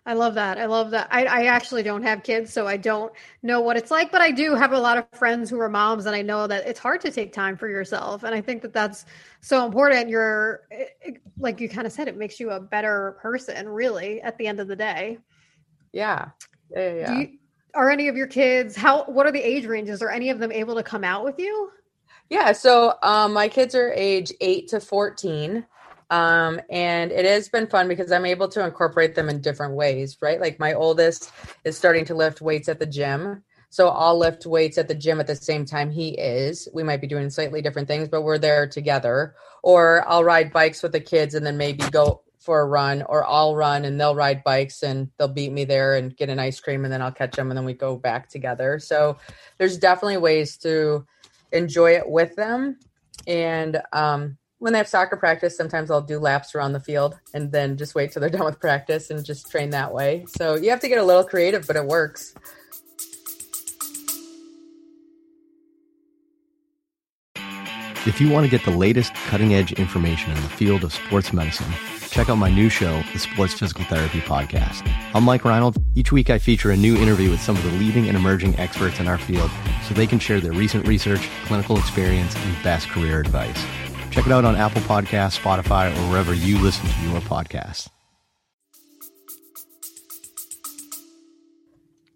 I 0.04 0.14
love 0.14 0.34
that. 0.34 0.58
I 0.58 0.66
love 0.66 0.92
that. 0.92 1.10
I, 1.12 1.26
I 1.26 1.46
actually 1.46 1.84
don't 1.84 2.02
have 2.02 2.24
kids, 2.24 2.52
so 2.52 2.66
I 2.66 2.76
don't 2.76 3.14
know 3.44 3.62
what 3.62 3.78
it's 3.78 3.92
like, 3.92 4.12
but 4.12 4.20
I 4.20 4.32
do 4.32 4.56
have 4.56 4.72
a 4.72 4.80
lot 4.80 4.98
of 4.98 5.06
friends 5.12 5.48
who 5.48 5.60
are 5.60 5.70
moms, 5.70 6.08
and 6.08 6.16
I 6.16 6.24
know 6.24 6.48
that 6.48 6.66
it's 6.66 6.80
hard 6.80 7.02
to 7.02 7.12
take 7.12 7.34
time 7.34 7.56
for 7.56 7.70
yourself. 7.70 8.24
And 8.24 8.34
I 8.34 8.42
think 8.42 8.64
that 8.64 8.74
that's 8.74 9.06
so 9.42 9.64
important. 9.64 10.10
You're, 10.10 10.62
eh, 10.72 10.86
eh, 11.06 11.12
like 11.38 11.62
you 11.62 11.70
kind 11.70 11.86
of 11.86 11.94
said, 11.94 12.08
it 12.08 12.18
makes 12.18 12.40
you 12.40 12.50
a 12.50 12.60
better 12.60 13.16
person, 13.22 13.70
really, 13.70 14.22
at 14.22 14.40
the 14.40 14.48
end 14.48 14.60
of 14.60 14.68
the 14.68 14.76
day. 14.76 15.20
Yeah. 15.94 16.30
Yeah. 16.76 16.94
yeah. 16.94 17.20
You, 17.20 17.28
are 17.74 17.90
any 17.90 18.08
of 18.08 18.18
your 18.18 18.28
kids 18.28 18.76
how 18.76 19.06
what 19.06 19.26
are 19.26 19.32
the 19.32 19.42
age 19.42 19.66
ranges? 19.66 20.02
Are 20.02 20.10
any 20.10 20.30
of 20.30 20.40
them 20.40 20.52
able 20.52 20.76
to 20.76 20.84
come 20.84 21.04
out 21.04 21.24
with 21.24 21.40
you? 21.40 21.72
Yeah, 22.30 22.54
so 22.54 22.96
um, 23.04 23.34
my 23.34 23.50
kids 23.50 23.76
are 23.76 23.92
age 23.92 24.32
8 24.40 24.70
to 24.70 24.80
14. 24.80 25.66
Um, 26.10 26.62
and 26.70 27.12
it 27.12 27.26
has 27.26 27.50
been 27.50 27.68
fun 27.68 27.90
because 27.90 28.12
I'm 28.12 28.26
able 28.26 28.48
to 28.50 28.66
incorporate 28.66 29.16
them 29.16 29.28
in 29.28 29.42
different 29.42 29.76
ways, 29.76 30.18
right? 30.22 30.40
Like 30.40 30.58
my 30.58 30.74
oldest 30.74 31.32
is 31.66 31.78
starting 31.78 32.06
to 32.06 32.16
lift 32.16 32.42
weights 32.42 32.70
at 32.70 32.80
the 32.80 32.86
gym. 32.86 33.44
So 33.70 33.90
I'll 33.90 34.18
lift 34.18 34.46
weights 34.46 34.78
at 34.78 34.88
the 34.88 34.96
gym 34.96 35.20
at 35.20 35.28
the 35.28 35.36
same 35.36 35.66
time 35.66 35.90
he 35.90 36.10
is. 36.10 36.70
We 36.74 36.84
might 36.84 37.02
be 37.02 37.08
doing 37.08 37.30
slightly 37.30 37.62
different 37.62 37.88
things, 37.88 38.08
but 38.08 38.22
we're 38.22 38.38
there 38.38 38.68
together. 38.68 39.36
Or 39.62 40.06
I'll 40.08 40.24
ride 40.24 40.54
bikes 40.54 40.84
with 40.84 40.92
the 40.94 41.00
kids 41.02 41.36
and 41.36 41.46
then 41.46 41.58
maybe 41.58 41.84
go 41.90 42.22
for 42.42 42.62
a 42.62 42.66
run 42.66 43.04
or 43.04 43.24
I'll 43.24 43.56
run 43.56 43.86
and 43.86 44.02
they'll 44.02 44.16
ride 44.16 44.44
bikes 44.44 44.82
and 44.82 45.10
they'll 45.18 45.28
beat 45.28 45.52
me 45.52 45.64
there 45.64 45.96
and 45.96 46.16
get 46.18 46.30
an 46.30 46.40
ice 46.40 46.60
cream 46.60 46.84
and 46.84 46.92
then 46.92 47.02
I'll 47.02 47.12
catch 47.12 47.36
them 47.36 47.52
and 47.52 47.58
then 47.58 47.66
we 47.66 47.74
go 47.74 47.96
back 47.96 48.30
together. 48.30 48.80
So 48.80 49.18
there's 49.60 49.78
definitely 49.78 50.18
ways 50.18 50.58
to 50.58 51.06
enjoy 51.52 51.92
it 51.96 52.10
with 52.10 52.36
them. 52.36 52.80
And 53.28 53.80
um, 53.94 54.38
when 54.58 54.74
they 54.74 54.80
have 54.80 54.88
soccer 54.88 55.18
practice, 55.18 55.56
sometimes 55.56 55.92
I'll 55.92 56.02
do 56.02 56.18
laps 56.18 56.56
around 56.56 56.74
the 56.74 56.80
field 56.80 57.20
and 57.36 57.52
then 57.52 57.78
just 57.78 57.94
wait 57.94 58.12
till 58.12 58.22
they're 58.22 58.30
done 58.32 58.46
with 58.46 58.60
practice 58.60 59.12
and 59.12 59.24
just 59.24 59.52
train 59.52 59.70
that 59.70 59.94
way. 59.94 60.26
So 60.36 60.56
you 60.56 60.72
have 60.72 60.80
to 60.80 60.88
get 60.88 60.98
a 60.98 61.04
little 61.04 61.24
creative, 61.24 61.68
but 61.68 61.76
it 61.76 61.86
works. 61.86 62.34
If 68.08 68.20
you 68.20 68.32
want 68.32 68.46
to 68.46 68.50
get 68.50 68.66
the 68.66 68.72
latest 68.76 69.14
cutting 69.14 69.54
edge 69.54 69.74
information 69.74 70.32
in 70.32 70.42
the 70.42 70.50
field 70.50 70.84
of 70.84 70.92
sports 70.92 71.32
medicine, 71.32 71.72
check 72.12 72.28
out 72.28 72.36
my 72.36 72.50
new 72.50 72.68
show, 72.68 73.02
the 73.14 73.20
Sports 73.20 73.54
Physical 73.54 73.86
Therapy 73.86 74.20
Podcast. 74.20 74.86
I'm 75.16 75.24
Mike 75.24 75.46
Reinold. 75.46 75.78
Each 75.96 76.12
week 76.12 76.30
I 76.30 76.38
feature 76.38 76.72
a 76.72 76.76
new 76.76 76.98
interview 76.98 77.30
with 77.30 77.42
some 77.42 77.56
of 77.56 77.64
the 77.64 77.72
leading 77.72 78.10
and 78.10 78.18
emerging 78.18 78.60
experts 78.60 79.00
in 79.00 79.08
our 79.08 79.18
field 79.18 79.50
so 79.88 79.94
they 79.94 80.06
can 80.06 80.20
share 80.20 80.42
their 80.42 80.52
recent 80.52 80.86
research, 80.86 81.30
clinical 81.46 81.78
experience, 81.78 82.36
and 82.36 82.64
best 82.64 82.90
career 82.90 83.22
advice. 83.22 83.66
Check 84.12 84.26
it 84.26 84.32
out 84.32 84.44
on 84.44 84.58
Apple 84.58 84.82
Podcasts, 84.82 85.40
Spotify, 85.40 85.90
or 85.90 86.12
wherever 86.12 86.34
you 86.34 86.60
listen 86.60 86.86
to 86.86 87.10
your 87.10 87.22
podcasts. 87.22 87.88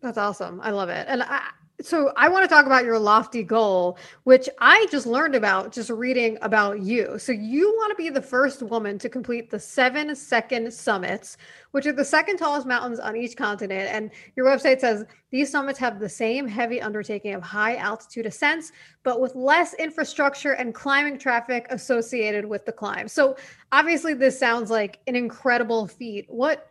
That's 0.01 0.17
awesome. 0.17 0.59
I 0.61 0.71
love 0.71 0.89
it. 0.89 1.05
And 1.07 1.23
I, 1.23 1.49
so 1.81 2.13
I 2.15 2.29
want 2.29 2.43
to 2.43 2.47
talk 2.47 2.65
about 2.65 2.85
your 2.85 2.97
lofty 2.97 3.43
goal, 3.43 3.97
which 4.23 4.47
I 4.59 4.87
just 4.91 5.05
learned 5.05 5.35
about 5.35 5.73
just 5.73 5.89
reading 5.89 6.37
about 6.41 6.81
you. 6.81 7.19
So 7.19 7.33
you 7.33 7.73
want 7.75 7.91
to 7.91 8.01
be 8.01 8.09
the 8.09 8.21
first 8.21 8.63
woman 8.63 8.97
to 8.99 9.09
complete 9.09 9.49
the 9.49 9.59
seven 9.59 10.15
second 10.15 10.73
summits, 10.73 11.37
which 11.71 11.85
are 11.85 11.91
the 11.91 12.05
second 12.05 12.37
tallest 12.37 12.65
mountains 12.65 12.99
on 12.99 13.17
each 13.17 13.35
continent. 13.35 13.89
And 13.91 14.11
your 14.37 14.45
website 14.45 14.79
says 14.79 15.03
these 15.31 15.51
summits 15.51 15.77
have 15.79 15.99
the 15.99 16.07
same 16.07 16.47
heavy 16.47 16.81
undertaking 16.81 17.33
of 17.33 17.43
high 17.43 17.75
altitude 17.75 18.25
ascents, 18.25 18.71
but 19.03 19.19
with 19.19 19.35
less 19.35 19.73
infrastructure 19.73 20.53
and 20.53 20.73
climbing 20.73 21.19
traffic 21.19 21.67
associated 21.71 22.45
with 22.45 22.65
the 22.65 22.71
climb. 22.71 23.09
So 23.09 23.35
obviously, 23.73 24.13
this 24.13 24.39
sounds 24.39 24.71
like 24.71 24.99
an 25.07 25.15
incredible 25.17 25.87
feat. 25.87 26.25
What 26.29 26.69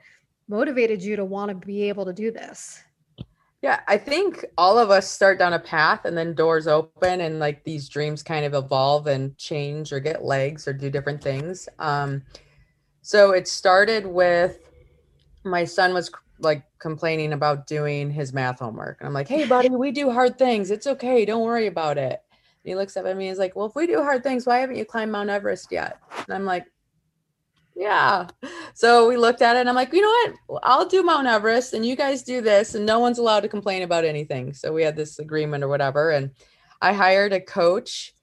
motivated 0.48 1.02
you 1.02 1.16
to 1.16 1.24
want 1.26 1.50
to 1.50 1.66
be 1.66 1.88
able 1.90 2.06
to 2.06 2.12
do 2.14 2.30
this? 2.30 2.82
Yeah, 3.64 3.80
I 3.88 3.96
think 3.96 4.44
all 4.58 4.78
of 4.78 4.90
us 4.90 5.10
start 5.10 5.38
down 5.38 5.54
a 5.54 5.58
path 5.58 6.04
and 6.04 6.18
then 6.18 6.34
doors 6.34 6.66
open 6.66 7.22
and 7.22 7.38
like 7.38 7.64
these 7.64 7.88
dreams 7.88 8.22
kind 8.22 8.44
of 8.44 8.52
evolve 8.52 9.06
and 9.06 9.34
change 9.38 9.90
or 9.90 10.00
get 10.00 10.22
legs 10.22 10.68
or 10.68 10.74
do 10.74 10.90
different 10.90 11.22
things. 11.22 11.66
Um, 11.78 12.24
so 13.00 13.30
it 13.30 13.48
started 13.48 14.04
with 14.04 14.58
my 15.44 15.64
son 15.64 15.94
was 15.94 16.12
like 16.40 16.62
complaining 16.78 17.32
about 17.32 17.66
doing 17.66 18.10
his 18.10 18.34
math 18.34 18.58
homework. 18.58 19.00
And 19.00 19.08
I'm 19.08 19.14
like, 19.14 19.28
hey, 19.28 19.46
buddy, 19.46 19.70
we 19.70 19.92
do 19.92 20.10
hard 20.10 20.36
things. 20.36 20.70
It's 20.70 20.86
okay. 20.86 21.24
Don't 21.24 21.42
worry 21.42 21.66
about 21.66 21.96
it. 21.96 22.20
And 22.32 22.68
he 22.70 22.74
looks 22.74 22.98
up 22.98 23.06
at 23.06 23.16
me 23.16 23.28
and 23.28 23.32
he's 23.32 23.38
like, 23.38 23.56
well, 23.56 23.64
if 23.64 23.74
we 23.74 23.86
do 23.86 24.02
hard 24.02 24.22
things, 24.22 24.44
why 24.44 24.58
haven't 24.58 24.76
you 24.76 24.84
climbed 24.84 25.12
Mount 25.12 25.30
Everest 25.30 25.72
yet? 25.72 26.00
And 26.26 26.34
I'm 26.34 26.44
like, 26.44 26.66
yeah. 27.74 28.28
So 28.74 29.08
we 29.08 29.16
looked 29.16 29.42
at 29.42 29.56
it 29.56 29.60
and 29.60 29.68
I'm 29.68 29.74
like, 29.74 29.92
you 29.92 30.00
know 30.00 30.32
what? 30.48 30.60
I'll 30.62 30.86
do 30.86 31.02
Mount 31.02 31.26
Everest 31.26 31.74
and 31.74 31.84
you 31.84 31.96
guys 31.96 32.22
do 32.22 32.40
this 32.40 32.74
and 32.74 32.86
no 32.86 32.98
one's 32.98 33.18
allowed 33.18 33.40
to 33.40 33.48
complain 33.48 33.82
about 33.82 34.04
anything. 34.04 34.52
So 34.52 34.72
we 34.72 34.82
had 34.82 34.96
this 34.96 35.18
agreement 35.18 35.64
or 35.64 35.68
whatever. 35.68 36.10
And 36.10 36.30
I 36.80 36.92
hired 36.92 37.32
a 37.32 37.40
coach 37.40 38.14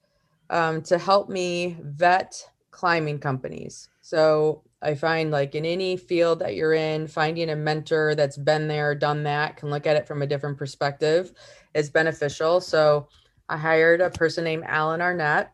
um, 0.50 0.82
to 0.82 0.98
help 0.98 1.28
me 1.28 1.76
vet 1.80 2.48
climbing 2.70 3.18
companies. 3.18 3.88
So 4.00 4.62
I 4.80 4.94
find 4.94 5.30
like 5.30 5.54
in 5.54 5.64
any 5.64 5.96
field 5.96 6.40
that 6.40 6.54
you're 6.54 6.72
in, 6.72 7.06
finding 7.06 7.50
a 7.50 7.56
mentor 7.56 8.14
that's 8.14 8.38
been 8.38 8.68
there, 8.68 8.94
done 8.94 9.22
that, 9.24 9.56
can 9.56 9.70
look 9.70 9.86
at 9.86 9.96
it 9.96 10.06
from 10.06 10.22
a 10.22 10.26
different 10.26 10.58
perspective 10.58 11.32
is 11.74 11.90
beneficial. 11.90 12.60
So 12.60 13.08
I 13.48 13.56
hired 13.56 14.00
a 14.00 14.10
person 14.10 14.44
named 14.44 14.64
Alan 14.66 15.00
Arnette 15.00 15.48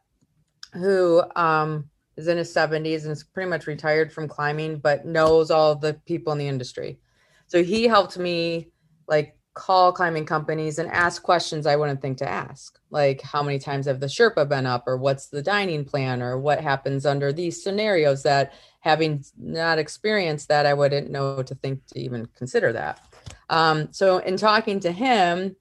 who 0.73 1.23
um, 1.35 1.89
is 2.19 2.27
in 2.27 2.37
his 2.37 2.53
70s 2.53 3.05
and 3.05 3.13
is 3.13 3.23
pretty 3.23 3.49
much 3.49 3.69
retired 3.69 4.13
from 4.13 4.27
climbing, 4.27 4.81
but 4.81 5.07
knows 5.07 5.53
all 5.53 5.77
the 5.77 5.95
people 6.05 6.33
in 6.33 6.39
the 6.39 6.49
industry. 6.49 6.99
So 7.47 7.63
he 7.63 7.85
helped 7.85 8.19
me 8.19 8.73
like 9.07 9.39
call 9.55 9.93
climbing 9.93 10.27
companies 10.27 10.79
and 10.79 10.91
ask 10.91 11.23
questions 11.23 11.65
I 11.65 11.77
wouldn't 11.77 12.03
think 12.03 12.19
to 12.19 12.29
ask, 12.29 12.79
like 12.91 13.23
how 13.23 13.43
many 13.43 13.61
times 13.61 13.87
have 13.87 14.01
the 14.01 14.07
Sherpa 14.07 14.49
been 14.49 14.67
up, 14.67 14.85
or 14.89 14.97
what's 14.97 15.29
the 15.29 15.43
dining 15.43 15.85
plan, 15.85 16.21
or 16.21 16.39
what 16.39 16.61
happens 16.61 17.07
under 17.07 17.33
these 17.33 17.63
scenarios 17.63 18.25
that 18.25 18.53
having 18.81 19.25
not 19.37 19.79
experienced 19.79 20.49
that, 20.49 20.67
I 20.67 20.75
wouldn't 20.75 21.11
know 21.11 21.43
to 21.43 21.55
think 21.55 21.87
to 21.89 22.01
even 22.01 22.27
consider 22.37 22.73
that. 22.73 23.01
Um, 23.49 23.93
so 23.93 24.19
in 24.19 24.37
talking 24.37 24.81
to 24.81 24.91
him, 24.91 25.55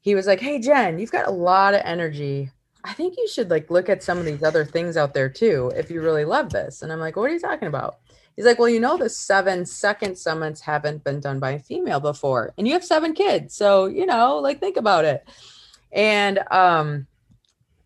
he 0.00 0.14
was 0.14 0.26
like, 0.26 0.40
Hey, 0.40 0.58
Jen, 0.58 0.98
you've 0.98 1.12
got 1.12 1.28
a 1.28 1.32
lot 1.32 1.74
of 1.74 1.82
energy 1.84 2.50
I 2.84 2.92
think 2.94 3.16
you 3.16 3.28
should 3.28 3.50
like 3.50 3.70
look 3.70 3.88
at 3.88 4.02
some 4.02 4.18
of 4.18 4.24
these 4.24 4.42
other 4.42 4.64
things 4.64 4.96
out 4.96 5.14
there 5.14 5.28
too 5.28 5.72
if 5.76 5.90
you 5.90 6.02
really 6.02 6.24
love 6.24 6.50
this. 6.50 6.82
And 6.82 6.92
I'm 6.92 6.98
like, 6.98 7.16
what 7.16 7.30
are 7.30 7.34
you 7.34 7.40
talking 7.40 7.68
about? 7.68 7.98
He's 8.34 8.46
like, 8.46 8.58
well, 8.58 8.68
you 8.68 8.80
know, 8.80 8.96
the 8.96 9.10
seven 9.10 9.66
second 9.66 10.16
summits 10.16 10.60
haven't 10.60 11.04
been 11.04 11.20
done 11.20 11.38
by 11.38 11.52
a 11.52 11.58
female 11.58 12.00
before, 12.00 12.54
and 12.56 12.66
you 12.66 12.72
have 12.72 12.84
seven 12.84 13.12
kids, 13.12 13.54
so 13.54 13.86
you 13.86 14.06
know, 14.06 14.38
like 14.38 14.58
think 14.58 14.76
about 14.76 15.04
it. 15.04 15.28
And 15.92 16.40
um, 16.50 17.06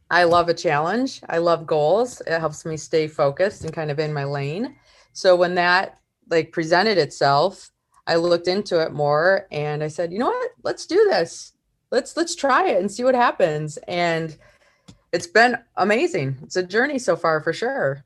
I 0.08 0.24
love 0.24 0.48
a 0.48 0.54
challenge. 0.54 1.20
I 1.28 1.38
love 1.38 1.66
goals. 1.66 2.20
It 2.20 2.38
helps 2.38 2.64
me 2.64 2.76
stay 2.76 3.08
focused 3.08 3.64
and 3.64 3.72
kind 3.72 3.90
of 3.90 3.98
in 3.98 4.12
my 4.12 4.22
lane. 4.24 4.76
So 5.12 5.34
when 5.34 5.56
that 5.56 5.98
like 6.30 6.52
presented 6.52 6.96
itself, 6.96 7.70
I 8.06 8.14
looked 8.14 8.46
into 8.46 8.80
it 8.80 8.92
more, 8.92 9.48
and 9.50 9.82
I 9.82 9.88
said, 9.88 10.12
you 10.12 10.20
know 10.20 10.26
what? 10.26 10.52
Let's 10.62 10.86
do 10.86 11.06
this. 11.10 11.54
Let's 11.90 12.16
let's 12.16 12.36
try 12.36 12.68
it 12.68 12.80
and 12.80 12.90
see 12.90 13.02
what 13.02 13.16
happens. 13.16 13.78
And 13.88 14.36
it's 15.16 15.26
been 15.26 15.56
amazing. 15.76 16.36
It's 16.42 16.56
a 16.56 16.62
journey 16.62 16.98
so 16.98 17.16
far 17.16 17.40
for 17.40 17.54
sure. 17.54 18.04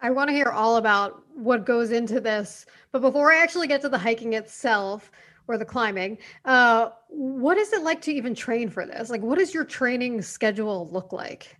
I 0.00 0.10
want 0.10 0.28
to 0.28 0.34
hear 0.34 0.50
all 0.50 0.76
about 0.76 1.24
what 1.34 1.66
goes 1.66 1.90
into 1.90 2.20
this. 2.20 2.64
But 2.92 3.00
before 3.00 3.32
I 3.32 3.42
actually 3.42 3.66
get 3.66 3.80
to 3.80 3.88
the 3.88 3.98
hiking 3.98 4.34
itself 4.34 5.10
or 5.48 5.58
the 5.58 5.64
climbing, 5.64 6.18
uh, 6.44 6.90
what 7.08 7.58
is 7.58 7.72
it 7.72 7.82
like 7.82 8.00
to 8.02 8.12
even 8.12 8.36
train 8.36 8.70
for 8.70 8.86
this? 8.86 9.10
Like, 9.10 9.20
what 9.20 9.40
does 9.40 9.52
your 9.52 9.64
training 9.64 10.22
schedule 10.22 10.88
look 10.92 11.12
like? 11.12 11.56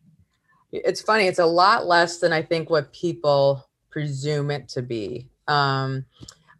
It's 0.70 1.00
funny. 1.00 1.24
It's 1.24 1.40
a 1.40 1.46
lot 1.46 1.86
less 1.88 2.20
than 2.20 2.32
I 2.32 2.42
think 2.42 2.70
what 2.70 2.92
people 2.92 3.68
presume 3.90 4.52
it 4.52 4.68
to 4.68 4.82
be. 4.82 5.28
Um, 5.48 6.04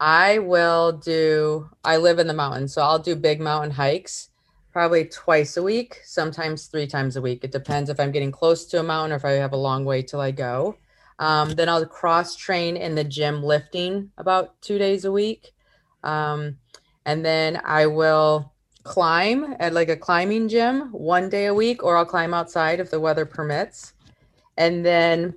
I 0.00 0.40
will 0.40 0.90
do, 0.90 1.70
I 1.84 1.98
live 1.98 2.18
in 2.18 2.26
the 2.26 2.34
mountains, 2.34 2.75
so 2.75 2.82
I'll 2.82 2.98
do 2.98 3.14
big 3.14 3.40
mountain 3.40 3.70
hikes 3.70 4.30
probably 4.72 5.06
twice 5.06 5.56
a 5.56 5.62
week, 5.62 6.00
sometimes 6.04 6.66
three 6.66 6.87
times 6.87 7.16
a 7.16 7.22
week. 7.22 7.44
It 7.44 7.52
depends 7.52 7.90
if 7.90 7.98
I'm 7.98 8.12
getting 8.12 8.32
close 8.32 8.64
to 8.66 8.80
a 8.80 8.82
mountain 8.82 9.12
or 9.12 9.16
if 9.16 9.25
I 9.25 9.32
have 9.32 9.52
a 9.52 9.56
long 9.56 9.84
way 9.84 10.02
till 10.02 10.20
I 10.20 10.30
go. 10.30 10.76
Um, 11.18 11.50
then 11.50 11.68
I'll 11.68 11.84
cross 11.84 12.37
train 12.37 12.76
in 12.76 12.94
the 12.94 13.04
gym 13.04 13.42
lifting 13.42 14.10
about 14.18 14.60
two 14.62 14.78
days 14.78 15.04
a 15.04 15.12
week. 15.12 15.52
Um, 16.04 16.58
and 17.04 17.25
then 17.25 17.60
I 17.64 17.87
will 17.87 18.52
climb 18.84 19.56
at 19.58 19.72
like 19.72 19.88
a 19.88 19.96
climbing 19.96 20.48
gym 20.48 20.92
one 20.92 21.28
day 21.28 21.46
a 21.46 21.54
week, 21.54 21.82
or 21.82 21.96
I'll 21.96 22.04
climb 22.04 22.34
outside 22.34 22.80
if 22.80 22.90
the 22.90 23.00
weather 23.00 23.26
permits. 23.26 23.94
And 24.56 24.84
then 24.84 25.34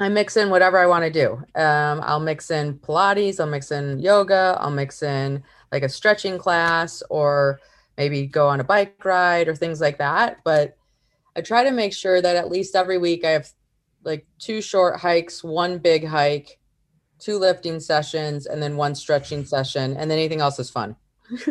I 0.00 0.08
mix 0.08 0.36
in 0.36 0.50
whatever 0.50 0.78
I 0.78 0.86
want 0.86 1.04
to 1.04 1.10
do. 1.10 1.34
Um, 1.60 2.00
I'll 2.02 2.20
mix 2.20 2.50
in 2.50 2.78
Pilates, 2.78 3.38
I'll 3.38 3.46
mix 3.46 3.70
in 3.70 4.00
yoga, 4.00 4.56
I'll 4.60 4.70
mix 4.70 5.02
in 5.02 5.42
like 5.70 5.82
a 5.82 5.88
stretching 5.88 6.38
class 6.38 7.02
or 7.10 7.60
maybe 7.96 8.26
go 8.26 8.48
on 8.48 8.60
a 8.60 8.64
bike 8.64 9.04
ride 9.04 9.48
or 9.48 9.54
things 9.54 9.80
like 9.80 9.98
that. 9.98 10.38
But 10.44 10.76
I 11.36 11.40
try 11.40 11.64
to 11.64 11.70
make 11.70 11.92
sure 11.92 12.20
that 12.20 12.36
at 12.36 12.50
least 12.50 12.76
every 12.76 12.98
week 12.98 13.24
I 13.24 13.30
have 13.30 13.48
like 14.04 14.26
two 14.38 14.60
short 14.60 15.00
hikes, 15.00 15.42
one 15.42 15.78
big 15.78 16.06
hike, 16.06 16.58
two 17.18 17.38
lifting 17.38 17.80
sessions, 17.80 18.46
and 18.46 18.62
then 18.62 18.76
one 18.76 18.94
stretching 18.94 19.44
session, 19.44 19.96
and 19.96 20.10
then 20.10 20.18
anything 20.18 20.40
else 20.40 20.58
is 20.58 20.70
fun. 20.70 20.96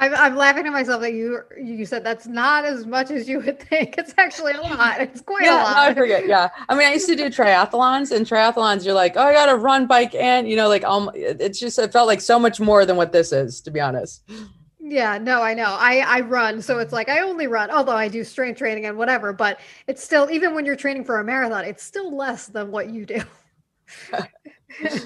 I'm, 0.00 0.14
I'm, 0.14 0.34
laughing 0.34 0.66
at 0.66 0.72
myself 0.72 1.00
that 1.02 1.12
you 1.12 1.40
you 1.56 1.86
said 1.86 2.02
that's 2.02 2.26
not 2.26 2.64
as 2.64 2.84
much 2.84 3.12
as 3.12 3.28
you 3.28 3.38
would 3.40 3.60
think. 3.60 3.94
It's 3.96 4.12
actually 4.18 4.54
a 4.54 4.60
lot. 4.60 5.00
It's 5.00 5.20
quite 5.20 5.44
yeah, 5.44 5.62
a 5.62 5.64
lot. 5.64 5.76
No, 5.76 5.82
I 5.82 5.94
forget. 5.94 6.26
Yeah, 6.26 6.48
I 6.68 6.74
mean, 6.74 6.88
I 6.88 6.94
used 6.94 7.06
to 7.06 7.14
do 7.14 7.26
triathlons, 7.26 8.10
and 8.10 8.26
triathlons, 8.26 8.84
you're 8.84 8.94
like, 8.94 9.16
oh, 9.16 9.22
I 9.22 9.32
got 9.32 9.46
to 9.46 9.56
run, 9.56 9.86
bike, 9.86 10.16
and 10.16 10.48
you 10.48 10.56
know, 10.56 10.68
like, 10.68 10.82
um, 10.82 11.10
it's 11.14 11.60
just 11.60 11.78
it 11.78 11.92
felt 11.92 12.08
like 12.08 12.20
so 12.20 12.40
much 12.40 12.58
more 12.58 12.84
than 12.84 12.96
what 12.96 13.12
this 13.12 13.32
is, 13.32 13.60
to 13.62 13.70
be 13.70 13.80
honest. 13.80 14.24
Yeah, 14.86 15.16
no, 15.16 15.40
I 15.40 15.54
know. 15.54 15.64
I 15.78 16.00
I 16.00 16.20
run, 16.20 16.60
so 16.60 16.78
it's 16.78 16.92
like 16.92 17.08
I 17.08 17.20
only 17.20 17.46
run, 17.46 17.70
although 17.70 17.96
I 17.96 18.06
do 18.06 18.22
strength 18.22 18.58
training 18.58 18.84
and 18.84 18.98
whatever, 18.98 19.32
but 19.32 19.60
it's 19.86 20.04
still 20.04 20.30
even 20.30 20.54
when 20.54 20.66
you're 20.66 20.76
training 20.76 21.04
for 21.04 21.20
a 21.20 21.24
marathon, 21.24 21.64
it's 21.64 21.82
still 21.82 22.14
less 22.14 22.48
than 22.48 22.70
what 22.70 22.90
you 22.90 23.06
do. 23.06 23.22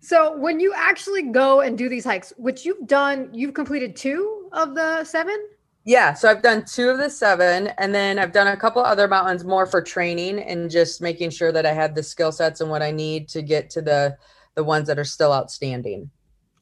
so, 0.00 0.36
when 0.36 0.60
you 0.60 0.74
actually 0.76 1.22
go 1.22 1.62
and 1.62 1.78
do 1.78 1.88
these 1.88 2.04
hikes, 2.04 2.34
which 2.36 2.66
you've 2.66 2.86
done, 2.86 3.30
you've 3.32 3.54
completed 3.54 3.96
two 3.96 4.50
of 4.52 4.74
the 4.74 5.02
seven? 5.04 5.48
Yeah, 5.86 6.12
so 6.12 6.28
I've 6.28 6.42
done 6.42 6.62
two 6.66 6.90
of 6.90 6.98
the 6.98 7.08
seven, 7.08 7.68
and 7.78 7.94
then 7.94 8.18
I've 8.18 8.32
done 8.32 8.48
a 8.48 8.56
couple 8.58 8.82
other 8.82 9.08
mountains 9.08 9.42
more 9.42 9.64
for 9.64 9.80
training 9.80 10.38
and 10.40 10.70
just 10.70 11.00
making 11.00 11.30
sure 11.30 11.50
that 11.50 11.64
I 11.64 11.72
had 11.72 11.94
the 11.94 12.02
skill 12.02 12.30
sets 12.30 12.60
and 12.60 12.68
what 12.68 12.82
I 12.82 12.90
need 12.90 13.28
to 13.28 13.40
get 13.40 13.70
to 13.70 13.80
the 13.80 14.18
the 14.54 14.64
ones 14.64 14.86
that 14.88 14.98
are 14.98 15.04
still 15.04 15.32
outstanding. 15.32 16.10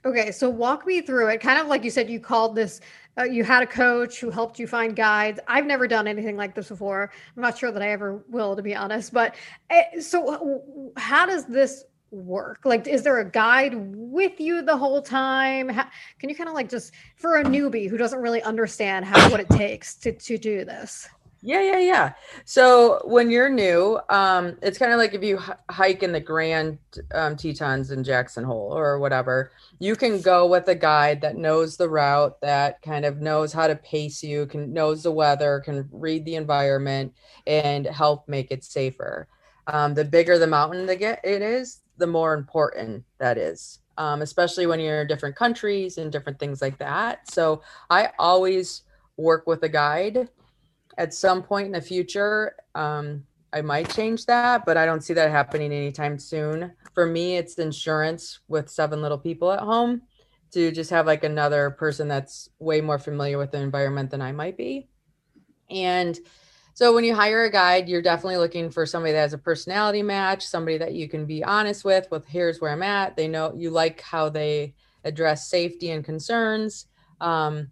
Okay, 0.04 0.32
so 0.32 0.48
walk 0.48 0.84
me 0.86 1.00
through 1.00 1.28
it. 1.28 1.40
Kind 1.40 1.60
of 1.60 1.68
like 1.68 1.84
you 1.84 1.90
said, 1.90 2.10
you 2.10 2.18
called 2.18 2.56
this, 2.56 2.80
uh, 3.18 3.22
you 3.22 3.44
had 3.44 3.62
a 3.62 3.66
coach 3.66 4.18
who 4.18 4.30
helped 4.30 4.58
you 4.58 4.66
find 4.66 4.96
guides. 4.96 5.38
I've 5.46 5.66
never 5.66 5.86
done 5.86 6.08
anything 6.08 6.36
like 6.36 6.54
this 6.54 6.68
before. 6.68 7.12
I'm 7.36 7.42
not 7.42 7.56
sure 7.56 7.70
that 7.70 7.82
I 7.82 7.90
ever 7.90 8.24
will, 8.28 8.56
to 8.56 8.62
be 8.62 8.74
honest. 8.74 9.12
But 9.12 9.36
uh, 9.70 10.00
so, 10.00 10.92
how 10.96 11.26
does 11.26 11.44
this 11.44 11.84
work? 12.10 12.60
Like, 12.64 12.88
is 12.88 13.04
there 13.04 13.20
a 13.20 13.30
guide 13.30 13.74
with 13.76 14.40
you 14.40 14.62
the 14.62 14.76
whole 14.76 15.02
time? 15.02 15.68
How, 15.68 15.86
can 16.18 16.28
you 16.28 16.34
kind 16.34 16.48
of 16.48 16.54
like 16.54 16.68
just 16.68 16.92
for 17.14 17.36
a 17.36 17.44
newbie 17.44 17.88
who 17.88 17.96
doesn't 17.96 18.20
really 18.20 18.42
understand 18.42 19.04
how 19.04 19.30
what 19.30 19.40
it 19.40 19.48
takes 19.50 19.94
to 19.96 20.12
to 20.12 20.36
do 20.36 20.64
this? 20.64 21.08
Yeah, 21.44 21.60
yeah, 21.60 21.78
yeah. 21.80 22.12
So 22.44 23.00
when 23.04 23.28
you're 23.28 23.48
new, 23.48 23.98
um, 24.08 24.56
it's 24.62 24.78
kind 24.78 24.92
of 24.92 24.98
like 24.98 25.12
if 25.12 25.24
you 25.24 25.38
h- 25.40 25.56
hike 25.68 26.04
in 26.04 26.12
the 26.12 26.20
Grand 26.20 26.78
um, 27.12 27.34
Tetons 27.36 27.90
in 27.90 28.04
Jackson 28.04 28.44
Hole 28.44 28.70
or 28.72 29.00
whatever, 29.00 29.50
you 29.80 29.96
can 29.96 30.20
go 30.20 30.46
with 30.46 30.68
a 30.68 30.76
guide 30.76 31.20
that 31.22 31.36
knows 31.36 31.76
the 31.76 31.88
route, 31.88 32.40
that 32.42 32.80
kind 32.82 33.04
of 33.04 33.20
knows 33.20 33.52
how 33.52 33.66
to 33.66 33.74
pace 33.74 34.22
you, 34.22 34.46
can 34.46 34.72
knows 34.72 35.02
the 35.02 35.10
weather, 35.10 35.58
can 35.64 35.88
read 35.90 36.24
the 36.24 36.36
environment, 36.36 37.12
and 37.44 37.86
help 37.86 38.28
make 38.28 38.52
it 38.52 38.62
safer. 38.62 39.26
Um, 39.66 39.94
the 39.94 40.04
bigger 40.04 40.38
the 40.38 40.46
mountain 40.46 40.86
that 40.86 41.00
get 41.00 41.20
it 41.24 41.42
is, 41.42 41.80
the 41.98 42.06
more 42.06 42.34
important 42.34 43.02
that 43.18 43.36
is, 43.36 43.80
um, 43.98 44.22
especially 44.22 44.66
when 44.66 44.78
you're 44.78 45.00
in 45.02 45.08
different 45.08 45.34
countries 45.34 45.98
and 45.98 46.12
different 46.12 46.38
things 46.38 46.62
like 46.62 46.78
that. 46.78 47.28
So 47.32 47.62
I 47.90 48.10
always 48.16 48.82
work 49.16 49.48
with 49.48 49.64
a 49.64 49.68
guide. 49.68 50.28
At 50.98 51.14
some 51.14 51.42
point 51.42 51.66
in 51.66 51.72
the 51.72 51.80
future, 51.80 52.54
um, 52.74 53.24
I 53.52 53.60
might 53.60 53.94
change 53.94 54.26
that, 54.26 54.64
but 54.64 54.76
I 54.76 54.86
don't 54.86 55.02
see 55.02 55.14
that 55.14 55.30
happening 55.30 55.72
anytime 55.72 56.18
soon. 56.18 56.72
For 56.94 57.06
me, 57.06 57.36
it's 57.36 57.54
insurance 57.54 58.40
with 58.48 58.70
seven 58.70 59.02
little 59.02 59.18
people 59.18 59.52
at 59.52 59.60
home 59.60 60.02
to 60.52 60.70
just 60.70 60.90
have 60.90 61.06
like 61.06 61.24
another 61.24 61.70
person 61.70 62.08
that's 62.08 62.48
way 62.58 62.80
more 62.80 62.98
familiar 62.98 63.38
with 63.38 63.50
the 63.50 63.58
environment 63.58 64.10
than 64.10 64.22
I 64.22 64.32
might 64.32 64.56
be. 64.56 64.88
And 65.70 66.18
so 66.74 66.94
when 66.94 67.04
you 67.04 67.14
hire 67.14 67.44
a 67.44 67.50
guide, 67.50 67.88
you're 67.88 68.02
definitely 68.02 68.38
looking 68.38 68.70
for 68.70 68.86
somebody 68.86 69.12
that 69.12 69.20
has 69.20 69.32
a 69.34 69.38
personality 69.38 70.02
match, 70.02 70.46
somebody 70.46 70.78
that 70.78 70.94
you 70.94 71.08
can 71.08 71.26
be 71.26 71.44
honest 71.44 71.84
with, 71.84 72.10
with 72.10 72.26
here's 72.26 72.60
where 72.60 72.70
I'm 72.70 72.82
at. 72.82 73.16
They 73.16 73.28
know 73.28 73.52
you 73.54 73.70
like 73.70 74.00
how 74.00 74.30
they 74.30 74.74
address 75.04 75.48
safety 75.48 75.90
and 75.90 76.04
concerns. 76.04 76.86
Um, 77.20 77.68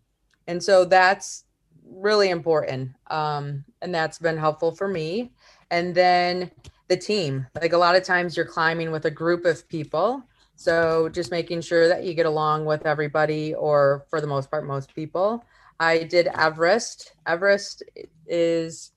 and 0.47 0.63
so 0.63 0.85
that's 0.85 1.45
really 1.91 2.31
important. 2.31 2.93
Um, 3.11 3.65
and 3.83 3.95
that's 3.95 4.19
been 4.19 4.37
helpful 4.37 4.73
for 4.73 4.89
me. 4.89 5.33
And 5.71 5.95
then 5.95 6.51
the 6.89 6.97
team, 6.97 7.47
like 7.61 7.73
a 7.73 7.79
lot 7.79 7.97
of 7.97 8.03
times 8.03 8.37
you're 8.37 8.47
climbing 8.47 8.91
with 8.91 9.05
a 9.05 9.11
group 9.11 9.45
of 9.45 9.69
people. 9.69 10.23
So 10.57 11.09
just 11.09 11.31
making 11.31 11.63
sure 11.63 11.89
that 11.89 12.05
you 12.05 12.15
get 12.15 12.27
along 12.27 12.67
with 12.67 12.85
everybody, 12.85 13.55
or 13.55 14.05
for 14.11 14.21
the 14.21 14.27
most 14.27 14.51
part, 14.51 14.67
most 14.67 14.95
people. 14.95 15.45
I 15.79 16.03
did 16.03 16.29
Everest. 16.37 17.13
Everest 17.27 17.83
is 18.27 18.93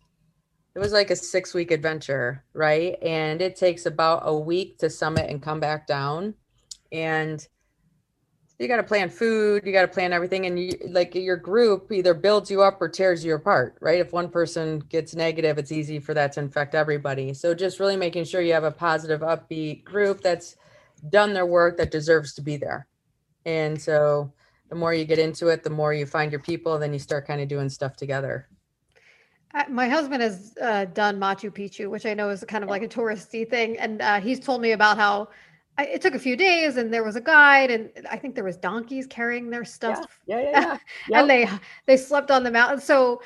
it 0.75 0.79
was 0.79 0.91
like 0.91 1.11
a 1.11 1.15
six 1.15 1.53
week 1.53 1.71
adventure, 1.71 2.43
right? 2.53 2.97
And 3.01 3.41
it 3.41 3.55
takes 3.55 3.85
about 3.85 4.23
a 4.25 4.37
week 4.37 4.79
to 4.79 4.89
summit 4.89 5.29
and 5.29 5.41
come 5.41 5.59
back 5.59 5.87
down. 5.87 6.33
And 6.91 7.47
you 8.63 8.69
got 8.69 8.77
to 8.77 8.83
plan 8.83 9.09
food, 9.09 9.63
you 9.65 9.71
got 9.71 9.83
to 9.83 9.87
plan 9.87 10.13
everything. 10.13 10.47
And 10.47 10.57
you 10.59 10.71
like 10.87 11.13
your 11.13 11.37
group 11.37 11.91
either 11.91 12.13
builds 12.13 12.49
you 12.49 12.63
up 12.63 12.81
or 12.81 12.89
tears 12.89 13.23
you 13.23 13.35
apart, 13.35 13.77
right? 13.79 13.99
If 13.99 14.11
one 14.13 14.29
person 14.29 14.79
gets 14.79 15.13
negative, 15.13 15.57
it's 15.57 15.71
easy 15.71 15.99
for 15.99 16.15
that 16.15 16.31
to 16.33 16.39
infect 16.39 16.73
everybody. 16.73 17.33
So 17.33 17.53
just 17.53 17.79
really 17.79 17.97
making 17.97 18.23
sure 18.23 18.41
you 18.41 18.53
have 18.53 18.63
a 18.63 18.71
positive, 18.71 19.21
upbeat 19.21 19.83
group 19.83 20.21
that's 20.21 20.55
done 21.09 21.33
their 21.33 21.45
work 21.45 21.77
that 21.77 21.91
deserves 21.91 22.33
to 22.35 22.41
be 22.41 22.57
there. 22.57 22.87
And 23.45 23.79
so 23.79 24.33
the 24.69 24.75
more 24.75 24.93
you 24.93 25.05
get 25.05 25.19
into 25.19 25.49
it, 25.49 25.63
the 25.63 25.69
more 25.69 25.93
you 25.93 26.05
find 26.05 26.31
your 26.31 26.41
people, 26.41 26.79
then 26.79 26.93
you 26.93 26.99
start 26.99 27.27
kind 27.27 27.41
of 27.41 27.47
doing 27.47 27.69
stuff 27.69 27.95
together. 27.95 28.47
My 29.69 29.87
husband 29.87 30.23
has 30.23 30.55
uh, 30.59 30.85
done 30.85 31.19
Machu 31.19 31.51
Picchu, 31.51 31.87
which 31.87 32.07
I 32.07 32.15
know 32.15 32.29
is 32.29 32.43
kind 32.47 32.63
of 32.63 32.71
like 32.71 32.81
a 32.81 32.87
touristy 32.87 33.47
thing, 33.47 33.77
and 33.77 34.01
uh, 34.01 34.19
he's 34.19 34.39
told 34.39 34.61
me 34.61 34.71
about 34.71 34.97
how 34.97 35.29
I, 35.77 35.85
it 35.85 36.01
took 36.01 36.13
a 36.13 36.19
few 36.19 36.35
days, 36.35 36.77
and 36.77 36.93
there 36.93 37.03
was 37.03 37.15
a 37.15 37.21
guide, 37.21 37.71
and 37.71 37.89
I 38.09 38.17
think 38.17 38.35
there 38.35 38.43
was 38.43 38.57
donkeys 38.57 39.07
carrying 39.07 39.49
their 39.49 39.65
stuff. 39.65 40.19
Yeah, 40.27 40.39
yeah, 40.39 40.49
yeah. 40.51 40.77
yeah. 41.09 41.19
and 41.21 41.29
they 41.29 41.49
they 41.85 41.97
slept 41.97 42.29
on 42.29 42.43
the 42.43 42.51
mountain. 42.51 42.79
So, 42.79 43.21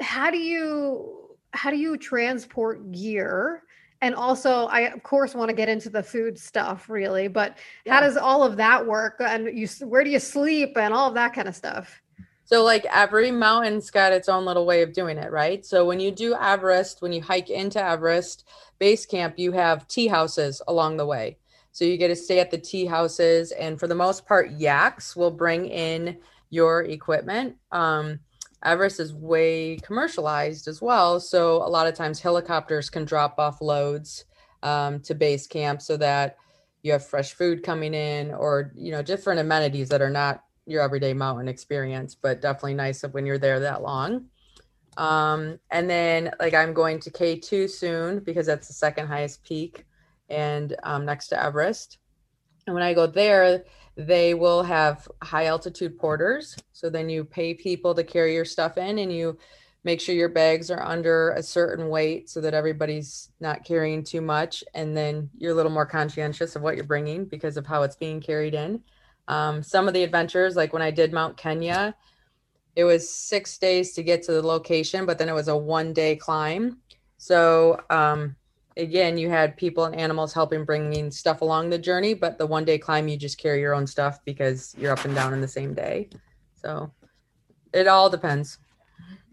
how 0.00 0.30
do 0.30 0.38
you 0.38 1.36
how 1.52 1.70
do 1.70 1.76
you 1.76 1.96
transport 1.96 2.90
gear? 2.90 3.62
And 4.00 4.14
also, 4.14 4.66
I 4.66 4.80
of 4.80 5.02
course 5.02 5.34
want 5.34 5.50
to 5.50 5.54
get 5.54 5.68
into 5.68 5.90
the 5.90 6.02
food 6.02 6.38
stuff, 6.38 6.88
really. 6.88 7.28
But 7.28 7.58
yeah. 7.84 7.94
how 7.94 8.00
does 8.00 8.16
all 8.16 8.42
of 8.42 8.56
that 8.56 8.86
work? 8.86 9.16
And 9.20 9.56
you, 9.56 9.68
where 9.86 10.04
do 10.04 10.10
you 10.10 10.18
sleep, 10.18 10.76
and 10.76 10.94
all 10.94 11.08
of 11.08 11.14
that 11.14 11.34
kind 11.34 11.48
of 11.48 11.54
stuff? 11.54 12.00
So, 12.46 12.62
like 12.62 12.86
every 12.92 13.30
mountain's 13.30 13.90
got 13.90 14.12
its 14.12 14.28
own 14.28 14.44
little 14.46 14.64
way 14.64 14.82
of 14.82 14.92
doing 14.94 15.18
it, 15.18 15.30
right? 15.30 15.64
So, 15.64 15.84
when 15.84 16.00
you 16.00 16.10
do 16.10 16.34
Everest, 16.34 17.02
when 17.02 17.12
you 17.12 17.20
hike 17.22 17.50
into 17.50 17.82
Everest 17.82 18.46
base 18.78 19.04
camp, 19.04 19.38
you 19.38 19.52
have 19.52 19.86
tea 19.86 20.06
houses 20.06 20.62
along 20.66 20.96
the 20.96 21.06
way. 21.06 21.36
So, 21.74 21.84
you 21.84 21.98
get 21.98 22.08
to 22.08 22.16
stay 22.16 22.40
at 22.40 22.50
the 22.50 22.56
tea 22.56 22.86
houses. 22.86 23.52
And 23.52 23.78
for 23.78 23.86
the 23.86 23.94
most 23.94 24.26
part, 24.26 24.52
yaks 24.52 25.14
will 25.14 25.30
bring 25.30 25.66
in 25.66 26.16
your 26.48 26.84
equipment. 26.84 27.56
Um, 27.72 28.20
Everest 28.64 29.00
is 29.00 29.12
way 29.12 29.76
commercialized 29.82 30.68
as 30.68 30.80
well. 30.80 31.20
So, 31.20 31.56
a 31.56 31.68
lot 31.68 31.86
of 31.86 31.94
times, 31.94 32.20
helicopters 32.20 32.88
can 32.88 33.04
drop 33.04 33.34
off 33.38 33.60
loads 33.60 34.24
um, 34.62 35.00
to 35.00 35.14
base 35.14 35.46
camp 35.46 35.82
so 35.82 35.96
that 35.98 36.38
you 36.82 36.92
have 36.92 37.04
fresh 37.04 37.32
food 37.32 37.62
coming 37.62 37.92
in 37.92 38.32
or, 38.32 38.72
you 38.76 38.92
know, 38.92 39.02
different 39.02 39.40
amenities 39.40 39.88
that 39.88 40.00
are 40.00 40.10
not 40.10 40.44
your 40.66 40.82
everyday 40.82 41.12
mountain 41.12 41.48
experience, 41.48 42.14
but 42.14 42.40
definitely 42.40 42.74
nice 42.74 43.02
when 43.02 43.26
you're 43.26 43.38
there 43.38 43.58
that 43.60 43.82
long. 43.82 44.26
Um, 44.96 45.58
and 45.70 45.90
then 45.90 46.30
like 46.38 46.54
I'm 46.54 46.72
going 46.72 47.00
to 47.00 47.10
K2 47.10 47.68
soon 47.68 48.20
because 48.20 48.46
that's 48.46 48.68
the 48.68 48.74
second 48.74 49.08
highest 49.08 49.42
peak 49.42 49.84
and 50.34 50.76
um, 50.82 51.04
next 51.04 51.28
to 51.28 51.42
Everest. 51.42 51.98
And 52.66 52.74
when 52.74 52.82
I 52.82 52.94
go 52.94 53.06
there, 53.06 53.64
they 53.96 54.34
will 54.34 54.62
have 54.62 55.06
high 55.22 55.46
altitude 55.46 55.98
porters. 55.98 56.56
So 56.72 56.90
then 56.90 57.08
you 57.08 57.24
pay 57.24 57.54
people 57.54 57.94
to 57.94 58.02
carry 58.02 58.34
your 58.34 58.44
stuff 58.44 58.76
in 58.76 58.98
and 58.98 59.12
you 59.12 59.38
make 59.84 60.00
sure 60.00 60.14
your 60.14 60.30
bags 60.30 60.70
are 60.70 60.82
under 60.82 61.30
a 61.30 61.42
certain 61.42 61.88
weight 61.88 62.30
so 62.30 62.40
that 62.40 62.54
everybody's 62.54 63.30
not 63.38 63.64
carrying 63.64 64.02
too 64.02 64.22
much. 64.22 64.64
And 64.74 64.96
then 64.96 65.30
you're 65.36 65.52
a 65.52 65.54
little 65.54 65.70
more 65.70 65.86
conscientious 65.86 66.56
of 66.56 66.62
what 66.62 66.74
you're 66.74 66.84
bringing 66.84 67.26
because 67.26 67.56
of 67.56 67.66
how 67.66 67.82
it's 67.82 67.96
being 67.96 68.20
carried 68.20 68.54
in. 68.54 68.82
Um, 69.28 69.62
some 69.62 69.86
of 69.86 69.94
the 69.94 70.02
adventures, 70.02 70.56
like 70.56 70.72
when 70.72 70.82
I 70.82 70.90
did 70.90 71.12
Mount 71.12 71.36
Kenya, 71.36 71.94
it 72.74 72.84
was 72.84 73.08
six 73.08 73.58
days 73.58 73.92
to 73.92 74.02
get 74.02 74.22
to 74.24 74.32
the 74.32 74.42
location, 74.42 75.06
but 75.06 75.18
then 75.18 75.28
it 75.28 75.34
was 75.34 75.48
a 75.48 75.56
one 75.56 75.92
day 75.92 76.16
climb. 76.16 76.78
So, 77.18 77.80
um, 77.90 78.36
again, 78.76 79.18
you 79.18 79.30
had 79.30 79.56
people 79.56 79.84
and 79.84 79.94
animals 79.94 80.32
helping 80.32 80.64
bringing 80.64 81.10
stuff 81.10 81.40
along 81.40 81.70
the 81.70 81.78
journey, 81.78 82.14
but 82.14 82.38
the 82.38 82.46
one 82.46 82.64
day 82.64 82.78
climb, 82.78 83.08
you 83.08 83.16
just 83.16 83.38
carry 83.38 83.60
your 83.60 83.74
own 83.74 83.86
stuff 83.86 84.18
because 84.24 84.74
you're 84.78 84.92
up 84.92 85.04
and 85.04 85.14
down 85.14 85.32
in 85.32 85.40
the 85.40 85.48
same 85.48 85.74
day. 85.74 86.08
So, 86.54 86.92
it 87.72 87.88
all 87.88 88.08
depends. 88.08 88.58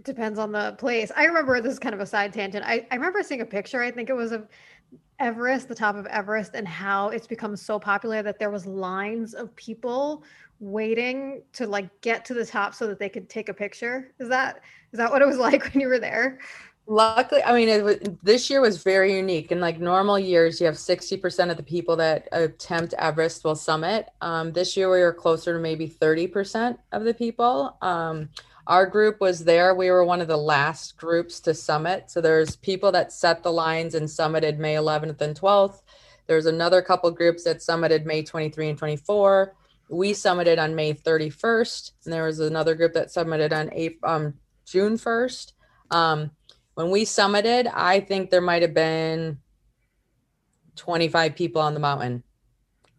Depends 0.03 0.39
on 0.39 0.51
the 0.51 0.75
place. 0.79 1.11
I 1.15 1.25
remember 1.25 1.61
this 1.61 1.73
is 1.73 1.79
kind 1.79 1.93
of 1.93 2.01
a 2.01 2.05
side 2.05 2.33
tangent. 2.33 2.65
I, 2.65 2.87
I 2.91 2.95
remember 2.95 3.21
seeing 3.23 3.41
a 3.41 3.45
picture. 3.45 3.81
I 3.81 3.91
think 3.91 4.09
it 4.09 4.15
was 4.15 4.31
of 4.31 4.47
Everest, 5.19 5.67
the 5.67 5.75
top 5.75 5.95
of 5.95 6.07
Everest, 6.07 6.55
and 6.55 6.67
how 6.67 7.09
it's 7.09 7.27
become 7.27 7.55
so 7.55 7.77
popular 7.77 8.23
that 8.23 8.39
there 8.39 8.49
was 8.49 8.65
lines 8.65 9.35
of 9.35 9.55
people 9.55 10.23
waiting 10.59 11.43
to 11.53 11.67
like 11.67 11.89
get 12.01 12.25
to 12.25 12.33
the 12.33 12.45
top 12.45 12.73
so 12.73 12.87
that 12.87 12.99
they 12.99 13.09
could 13.09 13.29
take 13.29 13.49
a 13.49 13.53
picture. 13.53 14.11
Is 14.19 14.29
that 14.29 14.61
is 14.91 14.97
that 14.97 15.11
what 15.11 15.21
it 15.21 15.27
was 15.27 15.37
like 15.47 15.63
when 15.63 15.79
you 15.79 15.87
were 15.87 15.99
there? 15.99 16.39
Luckily, 16.91 17.41
I 17.41 17.53
mean, 17.53 17.69
it 17.69 18.21
this 18.21 18.49
year 18.49 18.59
was 18.59 18.83
very 18.83 19.15
unique. 19.15 19.49
In 19.53 19.61
like 19.61 19.79
normal 19.79 20.19
years, 20.19 20.59
you 20.59 20.65
have 20.65 20.77
sixty 20.77 21.15
percent 21.15 21.49
of 21.49 21.55
the 21.55 21.63
people 21.63 21.95
that 21.95 22.27
attempt 22.33 22.93
Everest 22.97 23.45
will 23.45 23.55
summit. 23.55 24.09
Um, 24.19 24.51
this 24.51 24.75
year, 24.75 24.91
we 24.91 24.99
were 24.99 25.13
closer 25.13 25.53
to 25.53 25.59
maybe 25.59 25.87
thirty 25.87 26.27
percent 26.27 26.81
of 26.91 27.05
the 27.05 27.13
people. 27.13 27.77
Um, 27.81 28.27
our 28.67 28.85
group 28.85 29.21
was 29.21 29.45
there. 29.45 29.73
We 29.73 29.89
were 29.89 30.03
one 30.03 30.19
of 30.19 30.27
the 30.27 30.35
last 30.35 30.97
groups 30.97 31.39
to 31.41 31.53
summit. 31.53 32.11
So 32.11 32.19
there's 32.19 32.57
people 32.57 32.91
that 32.91 33.13
set 33.13 33.41
the 33.41 33.53
lines 33.53 33.95
and 33.95 34.05
summited 34.05 34.57
May 34.57 34.75
11th 34.75 35.21
and 35.21 35.39
12th. 35.39 35.83
There's 36.27 36.45
another 36.45 36.81
couple 36.81 37.09
groups 37.11 37.45
that 37.45 37.59
summited 37.59 38.03
May 38.03 38.21
23 38.21 38.67
and 38.67 38.77
24. 38.77 39.55
We 39.89 40.11
summited 40.11 40.61
on 40.61 40.75
May 40.75 40.93
31st, 40.93 41.91
and 42.03 42.13
there 42.13 42.25
was 42.25 42.41
another 42.41 42.75
group 42.75 42.91
that 42.93 43.07
summited 43.07 43.53
on 43.53 43.69
April, 43.71 44.11
um, 44.11 44.33
June 44.65 44.97
1st. 44.97 45.53
Um, 45.91 46.31
when 46.75 46.89
we 46.89 47.05
summited, 47.05 47.71
I 47.73 47.99
think 47.99 48.29
there 48.29 48.41
might 48.41 48.61
have 48.61 48.73
been 48.73 49.37
25 50.75 51.35
people 51.35 51.61
on 51.61 51.73
the 51.73 51.79
mountain. 51.79 52.23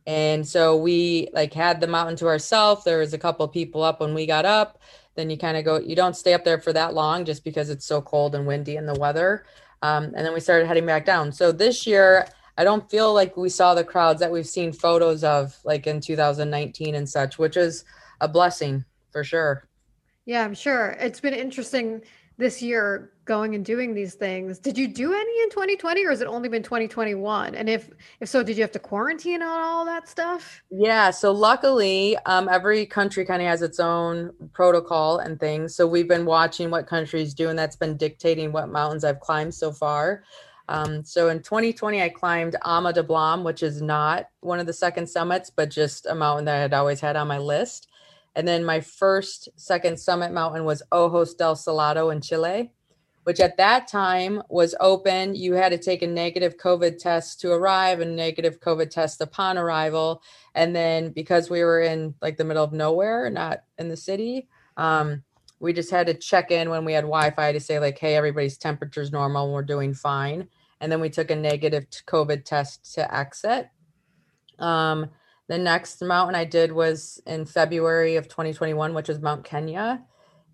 And 0.07 0.47
so 0.47 0.77
we 0.77 1.29
like 1.33 1.55
had 1.55 1.81
the 1.81 1.87
mountain 1.87 2.17
to 2.17 2.27
ourselves. 2.27 2.85
There 2.85 2.99
was 2.99 3.15
a 3.15 3.19
couple 3.19 3.45
of 3.45 3.53
people 3.53 3.83
up 3.83 4.01
when 4.01 4.15
we 4.15 4.27
got 4.27 4.45
up. 4.45 4.81
Then 5.15 5.31
you 5.31 5.37
kind 5.37 5.57
of 5.57 5.65
go 5.65 5.79
you 5.79 5.95
don't 5.95 6.17
stay 6.17 6.33
up 6.35 6.45
there 6.45 6.61
for 6.61 6.73
that 6.73 6.95
long 6.95 7.25
just 7.25 7.45
because 7.45 7.71
it's 7.71 7.85
so 7.87 8.01
cold 8.01 8.35
and 8.35 8.47
windy 8.47 8.77
in 8.77 8.87
the 8.87 8.99
weather. 8.99 9.45
Um, 9.83 10.05
and 10.17 10.27
then 10.27 10.33
we 10.33 10.41
started 10.41 10.67
heading 10.67 10.87
back 10.87 11.05
down. 11.05 11.33
So 11.33 11.53
this 11.53 11.87
year 11.87 12.27
i 12.59 12.65
don't 12.65 12.91
feel 12.91 13.15
like 13.15 13.35
we 13.35 13.49
saw 13.49 13.75
the 13.75 13.83
crowds 13.83 14.21
that 14.21 14.31
we've 14.31 14.47
seen 14.47 14.75
photos 14.75 15.25
of 15.25 15.57
like 15.65 15.87
in 15.87 16.03
2019 16.03 16.95
and 16.95 17.09
such 17.09 17.39
which 17.39 17.57
is 17.57 17.85
a 18.21 18.29
blessing 18.29 18.85
for 19.11 19.25
sure. 19.25 19.69
Yeah 20.27 20.45
i'm 20.45 20.55
sure. 20.55 20.97
It's 21.01 21.21
been 21.21 21.35
interesting 21.35 22.03
this 22.39 22.61
year 22.61 23.13
going 23.25 23.55
and 23.55 23.65
doing 23.65 23.95
these 23.95 24.15
things. 24.15 24.59
Did 24.59 24.77
you 24.77 24.89
do 24.89 25.13
any 25.13 25.43
in 25.43 25.51
2020 25.51 26.05
or 26.05 26.11
has 26.11 26.21
it 26.21 26.27
only 26.27 26.49
been 26.49 26.63
2021? 26.63 27.55
And 27.55 27.69
if 27.69 27.91
if 28.21 28.29
so, 28.29 28.43
did 28.43 28.57
you 28.57 28.63
have 28.63 28.73
to 28.73 28.79
quarantine 28.79 29.43
on 29.43 29.61
all 29.61 29.85
that 29.85 30.09
stuff? 30.09 30.63
Yeah, 30.71 31.11
so 31.11 31.33
luckily, 31.33 32.17
um, 32.27 32.49
every 32.49 32.87
country 32.87 33.25
kind 33.25 33.43
of 33.43 33.49
has 33.49 33.63
its 33.63 33.81
own 33.81 34.33
protocol 34.53 35.19
and 35.19 35.39
things. 35.39 35.75
So 35.75 35.87
we've 35.87 36.09
been 36.09 36.25
watching 36.25 36.71
what 36.71 36.87
countries 36.87 37.35
do, 37.35 37.49
and 37.49 37.59
that's 37.59 37.77
been 37.77 37.97
dictating 37.97 38.53
what 38.53 38.69
mountains 38.69 39.05
I've 39.05 39.21
climbed 39.21 39.55
so 39.55 39.73
far. 39.73 40.25
Um, 40.69 41.05
so 41.05 41.29
in 41.29 41.43
2020, 41.43 42.03
I 42.03 42.09
climbed 42.09 42.57
Ama 42.65 42.93
Dablam, 42.93 43.43
which 43.43 43.63
is 43.63 43.83
not 43.83 44.29
one 44.41 44.59
of 44.59 44.67
the 44.67 44.73
second 44.73 45.07
summits, 45.09 45.51
but 45.51 45.71
just 45.71 46.07
a 46.07 46.15
mountain 46.15 46.45
that 46.47 46.57
I 46.57 46.61
had 46.61 46.75
always 46.75 47.01
had 47.01 47.17
on 47.17 47.29
my 47.29 47.39
list. 47.39 47.89
And 48.35 48.49
then 48.49 48.65
my 48.65 48.81
first 48.81 49.49
second 49.57 49.99
summit 49.99 50.33
mountain 50.33 50.65
was 50.65 50.83
Ojos 50.91 51.35
del 51.35 51.57
Salado 51.57 52.11
in 52.11 52.21
Chile, 52.21 52.73
which 53.25 53.41
at 53.41 53.57
that 53.57 53.87
time 53.87 54.43
was 54.49 54.75
open. 54.81 55.35
You 55.35 55.55
had 55.55 55.71
to 55.71 55.79
take 55.79 56.03
a 56.03 56.07
negative 56.07 56.57
COVID 56.57 56.99
test 56.99 57.41
to 57.41 57.53
arrive 57.53 58.01
and 58.01 58.17
negative 58.17 58.61
COVID 58.61 58.91
test 58.91 59.21
upon 59.21 59.59
arrival. 59.59 60.23
And 60.55 60.75
then 60.75 61.11
because 61.11 61.49
we 61.49 61.63
were 61.63 61.81
in 61.81 62.15
like 62.21 62.37
the 62.37 62.45
middle 62.45 62.65
of 62.65 62.73
nowhere, 62.73 63.31
not 63.31 63.63
in 63.79 63.89
the 63.89 63.97
city, 63.97 64.49
um, 64.77 65.23
we 65.61 65.73
just 65.73 65.91
had 65.91 66.09
to 66.09 66.15
check 66.15 66.51
in 66.51 66.71
when 66.71 66.85
we 66.85 66.93
had 66.93 67.03
Wi-Fi 67.03 67.53
to 67.53 67.61
say 67.61 67.79
like, 67.79 67.99
hey, 67.99 68.17
everybody's 68.17 68.59
temperature 68.59 69.01
is 69.01 69.13
normal 69.13 69.53
we're 69.53 69.63
doing 69.63 69.95
fine. 69.95 70.49
And 70.81 70.91
then 70.91 71.01
we 71.01 71.09
took 71.09 71.31
a 71.31 71.37
negative 71.37 71.87
COVID 72.09 72.45
test 72.45 72.95
to 72.95 73.15
exit. 73.15 73.69
Um, 74.59 75.11
the 75.49 75.59
next 75.59 76.03
mountain 76.03 76.35
I 76.35 76.45
did 76.45 76.73
was 76.73 77.23
in 77.27 77.45
February 77.47 78.17
of 78.17 78.27
2021, 78.27 78.93
which 78.93 79.09
was 79.09 79.21
Mount 79.21 79.45
Kenya. 79.45 80.03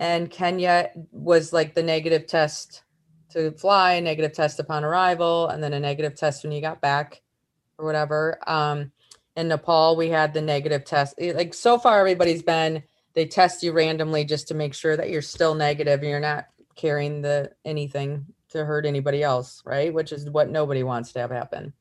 And 0.00 0.30
Kenya 0.30 0.90
was 1.10 1.52
like 1.52 1.74
the 1.74 1.82
negative 1.82 2.26
test 2.26 2.82
to 3.30 3.52
fly, 3.52 4.00
negative 4.00 4.32
test 4.32 4.60
upon 4.60 4.84
arrival, 4.84 5.48
and 5.48 5.62
then 5.62 5.72
a 5.72 5.80
negative 5.80 6.14
test 6.14 6.44
when 6.44 6.52
you 6.52 6.60
got 6.60 6.80
back 6.80 7.20
or 7.76 7.84
whatever. 7.84 8.38
Um, 8.46 8.92
in 9.36 9.48
Nepal, 9.48 9.96
we 9.96 10.08
had 10.08 10.34
the 10.34 10.40
negative 10.40 10.84
test. 10.84 11.14
Like 11.20 11.54
so 11.54 11.78
far, 11.78 12.00
everybody's 12.00 12.42
been 12.42 12.82
they 13.14 13.26
test 13.26 13.62
you 13.62 13.72
randomly 13.72 14.24
just 14.24 14.48
to 14.48 14.54
make 14.54 14.74
sure 14.74 14.96
that 14.96 15.10
you're 15.10 15.22
still 15.22 15.54
negative 15.54 16.00
and 16.00 16.08
you're 16.08 16.20
not 16.20 16.46
carrying 16.76 17.20
the 17.20 17.50
anything 17.64 18.26
to 18.50 18.64
hurt 18.64 18.86
anybody 18.86 19.22
else, 19.22 19.62
right? 19.64 19.92
Which 19.92 20.12
is 20.12 20.30
what 20.30 20.50
nobody 20.50 20.82
wants 20.82 21.12
to 21.12 21.20
have 21.20 21.30
happen. 21.30 21.72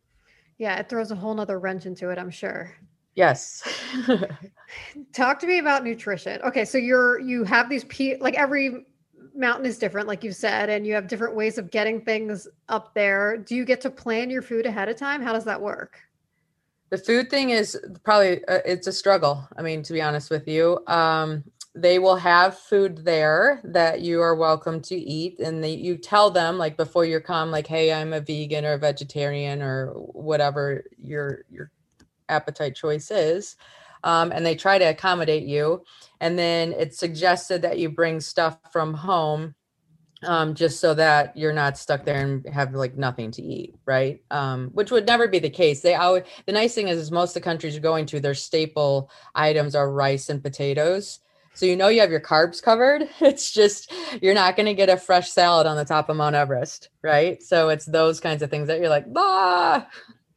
Yeah, 0.58 0.80
it 0.80 0.90
throws 0.90 1.12
a 1.12 1.16
whole 1.16 1.36
nother 1.36 1.60
wrench 1.60 1.86
into 1.86 2.10
it, 2.10 2.18
I'm 2.18 2.32
sure. 2.32 2.76
Yes. 3.18 3.64
Talk 5.14 5.40
to 5.40 5.48
me 5.48 5.58
about 5.58 5.84
nutrition. 5.84 6.40
Okay, 6.44 6.64
so 6.64 6.78
you're 6.78 7.20
you 7.20 7.44
have 7.44 7.68
these 7.68 7.84
pe- 7.86 8.20
like 8.20 8.36
every 8.36 8.86
mountain 9.36 9.66
is 9.66 9.80
different, 9.80 10.08
like 10.08 10.24
you 10.24 10.32
said, 10.32 10.70
and 10.70 10.86
you 10.86 10.94
have 10.94 11.08
different 11.08 11.36
ways 11.36 11.58
of 11.58 11.72
getting 11.72 12.00
things 12.00 12.48
up 12.70 12.94
there. 12.94 13.38
Do 13.38 13.56
you 13.56 13.66
get 13.66 13.82
to 13.82 13.90
plan 13.90 14.30
your 14.30 14.44
food 14.44 14.68
ahead 14.68 14.88
of 14.88 14.98
time? 14.98 15.22
How 15.22 15.34
does 15.34 15.46
that 15.46 15.60
work? 15.60 16.00
the 16.90 16.98
food 16.98 17.30
thing 17.30 17.50
is 17.50 17.78
probably 18.04 18.44
uh, 18.46 18.60
it's 18.66 18.88
a 18.88 18.94
struggle 18.94 19.48
i 19.58 19.62
mean 19.62 19.84
to 19.84 19.94
be 19.94 20.02
honest 20.02 20.30
with 20.30 20.48
you 20.48 20.80
um, 20.88 21.44
they 21.76 22.00
will 22.00 22.16
have 22.16 22.58
food 22.58 23.04
there 23.04 23.62
that 23.64 24.02
you 24.02 24.22
are 24.22 24.36
welcome 24.36 24.82
to 24.82 24.96
eat 24.96 25.40
and 25.40 25.64
they, 25.64 25.74
you 25.74 25.98
tell 25.98 26.32
them 26.32 26.58
like 26.58 26.78
before 26.78 27.06
you 27.06 27.20
come 27.20 27.52
like 27.52 27.68
hey 27.68 27.94
i'm 27.94 28.14
a 28.14 28.22
vegan 28.22 28.66
or 28.66 28.74
a 28.74 28.78
vegetarian 28.78 29.62
or 29.62 29.88
whatever 29.92 30.84
your 30.98 31.44
your 31.50 31.72
appetite 32.30 32.76
choice 32.76 33.12
is 33.12 33.56
um, 34.04 34.32
and 34.32 34.46
they 34.46 34.56
try 34.56 34.78
to 34.78 34.86
accommodate 34.86 35.44
you 35.44 35.84
and 36.22 36.38
then 36.38 36.74
it's 36.74 36.98
suggested 36.98 37.62
that 37.62 37.80
you 37.80 37.90
bring 37.90 38.20
stuff 38.20 38.60
from 38.72 38.94
home 38.94 39.56
um, 40.24 40.56
just 40.56 40.80
so 40.80 40.94
that 40.94 41.36
you're 41.38 41.54
not 41.54 41.78
stuck 41.78 42.04
there 42.04 42.22
and 42.22 42.48
have 42.50 42.74
like 42.74 42.98
nothing 42.98 43.32
to 43.32 43.42
eat, 43.42 43.76
right? 43.86 44.22
Um, 44.32 44.70
which 44.74 44.92
would 44.92 45.06
never 45.06 45.28
be 45.28 45.40
the 45.40 45.50
case. 45.50 45.82
They 45.82 45.96
always 45.96 46.24
the 46.46 46.54
nice 46.54 46.74
thing 46.74 46.88
is, 46.88 46.98
is 46.98 47.12
most 47.12 47.32
of 47.32 47.42
the 47.42 47.46
countries 47.46 47.74
you're 47.74 47.82
going 47.82 48.06
to, 48.08 48.20
their 48.20 48.34
staple 48.34 49.12
items 49.36 49.76
are 49.76 49.92
rice 49.92 50.30
and 50.30 50.42
potatoes. 50.42 51.20
So 51.54 51.66
you 51.66 51.76
know 51.76 51.88
you 51.88 52.02
have 52.02 52.12
your 52.12 52.20
carbs 52.20 52.62
covered. 52.62 53.08
It's 53.22 53.52
just 53.52 53.92
you're 54.22 54.34
not 54.34 54.56
going 54.56 54.68
to 54.68 54.74
get 54.74 54.90
a 54.90 54.98
fresh 54.98 55.30
salad 55.30 55.68
on 55.68 55.78
the 55.78 55.86
top 55.86 56.10
of 56.10 56.18
Mount 56.18 56.36
Everest, 56.36 56.90
right? 57.04 57.42
So 57.42 57.70
it's 57.70 57.86
those 57.86 58.20
kinds 58.20 58.42
of 58.42 58.50
things 58.50 58.68
that 58.68 58.80
you're 58.80 58.90
like, 58.90 59.12
bah. 59.12 59.86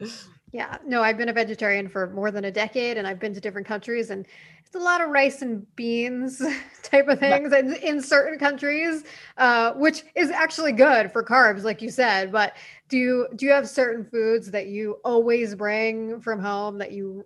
Yeah, 0.52 0.78
no, 0.84 1.02
I've 1.02 1.16
been 1.16 1.28
a 1.28 1.32
vegetarian 1.32 1.88
for 1.88 2.08
more 2.08 2.30
than 2.30 2.44
a 2.44 2.50
decade 2.50 2.96
and 2.96 3.06
I've 3.06 3.20
been 3.20 3.34
to 3.34 3.40
different 3.40 3.68
countries 3.68 4.10
and 4.10 4.26
it's 4.66 4.74
a 4.74 4.78
lot 4.78 5.00
of 5.00 5.10
rice 5.10 5.42
and 5.42 5.64
beans 5.76 6.42
type 6.82 7.08
of 7.08 7.18
things 7.20 7.52
in, 7.52 7.74
in 7.74 8.02
certain 8.02 8.38
countries, 8.38 9.04
uh, 9.36 9.72
which 9.74 10.04
is 10.14 10.30
actually 10.30 10.72
good 10.72 11.12
for 11.12 11.24
carbs, 11.24 11.62
like 11.62 11.82
you 11.82 11.90
said. 11.90 12.32
But 12.32 12.56
do 12.88 12.96
you 12.96 13.28
do 13.36 13.46
you 13.46 13.52
have 13.52 13.68
certain 13.68 14.04
foods 14.04 14.50
that 14.50 14.66
you 14.66 14.98
always 15.04 15.54
bring 15.54 16.20
from 16.20 16.40
home 16.40 16.78
that 16.78 16.92
you 16.92 17.24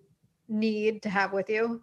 need 0.48 1.02
to 1.02 1.08
have 1.08 1.32
with 1.32 1.48
you? 1.48 1.82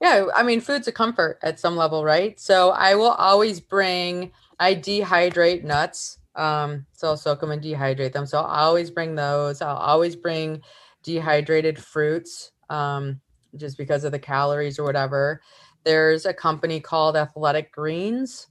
Yeah, 0.00 0.26
I 0.34 0.44
mean, 0.44 0.60
food's 0.60 0.86
a 0.86 0.92
comfort 0.92 1.38
at 1.42 1.58
some 1.58 1.76
level, 1.76 2.04
right? 2.04 2.38
So 2.38 2.70
I 2.70 2.94
will 2.94 3.12
always 3.12 3.60
bring. 3.60 4.32
I 4.60 4.74
dehydrate 4.74 5.62
nuts 5.62 6.18
um, 6.38 6.86
so 6.92 7.08
I'll 7.08 7.16
soak 7.16 7.40
them 7.40 7.50
and 7.50 7.62
dehydrate 7.62 8.12
them. 8.12 8.26
So 8.26 8.38
I'll 8.38 8.66
always 8.68 8.90
bring 8.90 9.14
those. 9.14 9.60
I'll 9.60 9.76
always 9.76 10.16
bring 10.16 10.62
dehydrated 11.02 11.78
fruits 11.78 12.52
um, 12.70 13.20
just 13.56 13.76
because 13.76 14.04
of 14.04 14.12
the 14.12 14.18
calories 14.18 14.78
or 14.78 14.84
whatever. 14.84 15.42
There's 15.84 16.26
a 16.26 16.34
company 16.34 16.80
called 16.80 17.16
Athletic 17.16 17.72
Greens 17.72 18.46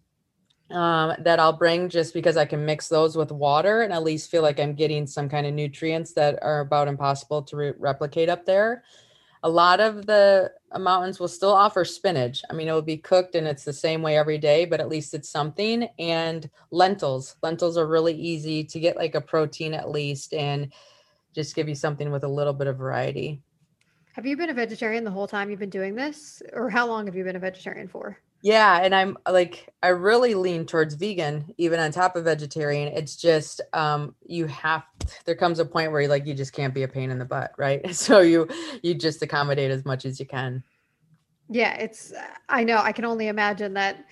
um, 0.69 1.13
that 1.19 1.39
I'll 1.39 1.53
bring 1.53 1.87
just 1.87 2.13
because 2.13 2.35
I 2.35 2.45
can 2.45 2.65
mix 2.65 2.89
those 2.89 3.15
with 3.15 3.31
water 3.31 3.83
and 3.83 3.93
at 3.93 4.03
least 4.03 4.29
feel 4.29 4.41
like 4.41 4.59
I'm 4.59 4.73
getting 4.73 5.07
some 5.07 5.29
kind 5.29 5.47
of 5.47 5.53
nutrients 5.53 6.13
that 6.13 6.39
are 6.41 6.59
about 6.59 6.89
impossible 6.89 7.43
to 7.43 7.55
re- 7.55 7.73
replicate 7.77 8.27
up 8.27 8.45
there. 8.45 8.83
A 9.47 9.57
lot 9.63 9.79
of 9.79 10.05
the 10.07 10.51
mountains 10.77 11.21
will 11.21 11.29
still 11.29 11.53
offer 11.53 11.85
spinach. 11.85 12.41
I 12.49 12.53
mean, 12.53 12.67
it 12.67 12.73
will 12.73 12.81
be 12.81 12.97
cooked 12.97 13.33
and 13.33 13.47
it's 13.47 13.63
the 13.63 13.71
same 13.71 14.01
way 14.01 14.17
every 14.17 14.37
day, 14.37 14.65
but 14.65 14.81
at 14.81 14.89
least 14.89 15.13
it's 15.13 15.29
something. 15.29 15.87
And 15.97 16.49
lentils. 16.69 17.37
Lentils 17.41 17.77
are 17.77 17.87
really 17.87 18.13
easy 18.13 18.65
to 18.65 18.77
get 18.77 18.97
like 18.97 19.15
a 19.15 19.21
protein 19.21 19.73
at 19.73 19.89
least 19.89 20.33
and 20.33 20.73
just 21.33 21.55
give 21.55 21.69
you 21.69 21.75
something 21.75 22.11
with 22.11 22.25
a 22.25 22.27
little 22.27 22.51
bit 22.51 22.67
of 22.67 22.77
variety. 22.77 23.41
Have 24.15 24.25
you 24.25 24.35
been 24.35 24.49
a 24.49 24.53
vegetarian 24.53 25.05
the 25.05 25.11
whole 25.11 25.27
time 25.27 25.49
you've 25.49 25.59
been 25.59 25.69
doing 25.69 25.95
this? 25.95 26.43
Or 26.51 26.69
how 26.69 26.85
long 26.85 27.05
have 27.05 27.15
you 27.15 27.23
been 27.23 27.37
a 27.37 27.39
vegetarian 27.39 27.87
for? 27.87 28.19
Yeah, 28.41 28.79
and 28.81 28.93
I'm 28.93 29.17
like 29.29 29.69
I 29.81 29.89
really 29.89 30.35
lean 30.35 30.65
towards 30.65 30.93
vegan 30.93 31.53
even 31.57 31.79
on 31.79 31.91
top 31.91 32.15
of 32.15 32.25
vegetarian. 32.25 32.93
It's 32.93 33.15
just 33.15 33.61
um 33.73 34.15
you 34.25 34.45
have 34.47 34.83
there 35.25 35.35
comes 35.35 35.59
a 35.59 35.65
point 35.65 35.91
where 35.91 36.01
you 36.01 36.07
like 36.07 36.25
you 36.25 36.33
just 36.33 36.53
can't 36.53 36.73
be 36.73 36.83
a 36.83 36.87
pain 36.87 37.09
in 37.11 37.19
the 37.19 37.25
butt, 37.25 37.51
right? 37.57 37.81
So 37.95 38.19
you 38.19 38.47
you 38.83 38.93
just 38.93 39.21
accommodate 39.21 39.71
as 39.71 39.85
much 39.85 40.05
as 40.05 40.19
you 40.19 40.25
can. 40.25 40.63
Yeah, 41.49 41.73
it's 41.75 42.13
I 42.47 42.63
know, 42.63 42.77
I 42.77 42.91
can 42.91 43.05
only 43.05 43.27
imagine 43.27 43.73
that 43.73 44.05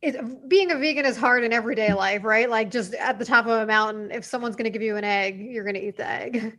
it, 0.00 0.48
being 0.48 0.70
a 0.70 0.76
vegan 0.76 1.06
is 1.06 1.16
hard 1.16 1.44
in 1.44 1.52
everyday 1.52 1.92
life, 1.94 2.24
right? 2.24 2.48
Like 2.48 2.70
just 2.70 2.94
at 2.94 3.18
the 3.18 3.24
top 3.24 3.46
of 3.46 3.52
a 3.62 3.66
mountain, 3.66 4.10
if 4.10 4.24
someone's 4.24 4.54
going 4.54 4.64
to 4.64 4.70
give 4.70 4.82
you 4.82 4.96
an 4.96 5.04
egg, 5.04 5.40
you're 5.40 5.64
going 5.64 5.74
to 5.74 5.86
eat 5.86 5.96
the 5.96 6.06
egg. 6.06 6.58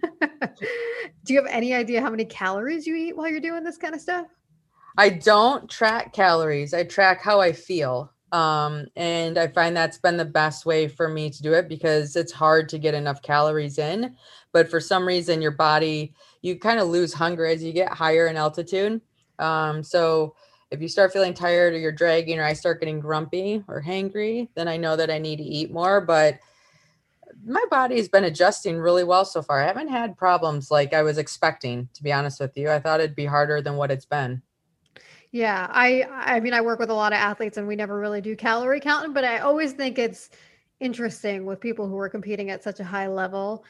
Do 1.24 1.32
you 1.32 1.42
have 1.42 1.50
any 1.50 1.74
idea 1.74 2.00
how 2.02 2.10
many 2.10 2.26
calories 2.26 2.86
you 2.86 2.94
eat 2.94 3.16
while 3.16 3.28
you're 3.28 3.40
doing 3.40 3.64
this 3.64 3.78
kind 3.78 3.94
of 3.94 4.00
stuff? 4.00 4.26
I 4.96 5.10
don't 5.10 5.68
track 5.68 6.12
calories. 6.12 6.74
I 6.74 6.84
track 6.84 7.22
how 7.22 7.40
I 7.40 7.52
feel. 7.52 8.12
Um, 8.32 8.86
and 8.94 9.38
I 9.38 9.48
find 9.48 9.76
that's 9.76 9.98
been 9.98 10.16
the 10.16 10.24
best 10.24 10.64
way 10.64 10.86
for 10.86 11.08
me 11.08 11.30
to 11.30 11.42
do 11.42 11.52
it 11.52 11.68
because 11.68 12.14
it's 12.14 12.32
hard 12.32 12.68
to 12.68 12.78
get 12.78 12.94
enough 12.94 13.22
calories 13.22 13.78
in. 13.78 14.14
But 14.52 14.70
for 14.70 14.78
some 14.78 15.06
reason, 15.06 15.42
your 15.42 15.50
body, 15.50 16.14
you 16.42 16.58
kind 16.58 16.78
of 16.78 16.88
lose 16.88 17.12
hunger 17.12 17.44
as 17.46 17.62
you 17.62 17.72
get 17.72 17.92
higher 17.92 18.28
in 18.28 18.36
altitude. 18.36 19.00
Um, 19.38 19.82
so 19.82 20.34
if 20.70 20.80
you 20.80 20.88
start 20.88 21.12
feeling 21.12 21.34
tired 21.34 21.74
or 21.74 21.78
you're 21.78 21.90
dragging 21.90 22.38
or 22.38 22.44
I 22.44 22.52
start 22.52 22.80
getting 22.80 23.00
grumpy 23.00 23.64
or 23.66 23.82
hangry, 23.82 24.48
then 24.54 24.68
I 24.68 24.76
know 24.76 24.94
that 24.96 25.10
I 25.10 25.18
need 25.18 25.36
to 25.36 25.44
eat 25.44 25.72
more. 25.72 26.00
But 26.00 26.38
my 27.44 27.64
body's 27.70 28.08
been 28.08 28.24
adjusting 28.24 28.78
really 28.78 29.04
well 29.04 29.24
so 29.24 29.42
far. 29.42 29.60
I 29.60 29.66
haven't 29.66 29.88
had 29.88 30.16
problems 30.16 30.70
like 30.70 30.92
I 30.92 31.02
was 31.02 31.18
expecting, 31.18 31.88
to 31.94 32.02
be 32.02 32.12
honest 32.12 32.38
with 32.38 32.56
you. 32.56 32.70
I 32.70 32.78
thought 32.78 33.00
it'd 33.00 33.16
be 33.16 33.26
harder 33.26 33.60
than 33.60 33.76
what 33.76 33.90
it's 33.90 34.06
been. 34.06 34.42
Yeah, 35.32 35.68
I 35.70 36.02
I 36.10 36.40
mean 36.40 36.54
I 36.54 36.60
work 36.60 36.78
with 36.80 36.90
a 36.90 36.94
lot 36.94 37.12
of 37.12 37.18
athletes 37.18 37.56
and 37.56 37.68
we 37.68 37.76
never 37.76 37.98
really 37.98 38.20
do 38.20 38.34
calorie 38.34 38.80
counting, 38.80 39.12
but 39.12 39.24
I 39.24 39.38
always 39.38 39.72
think 39.72 39.98
it's 39.98 40.30
interesting 40.80 41.46
with 41.46 41.60
people 41.60 41.86
who 41.86 41.98
are 41.98 42.08
competing 42.08 42.50
at 42.50 42.64
such 42.64 42.80
a 42.80 42.84
high 42.84 43.06
level 43.06 43.64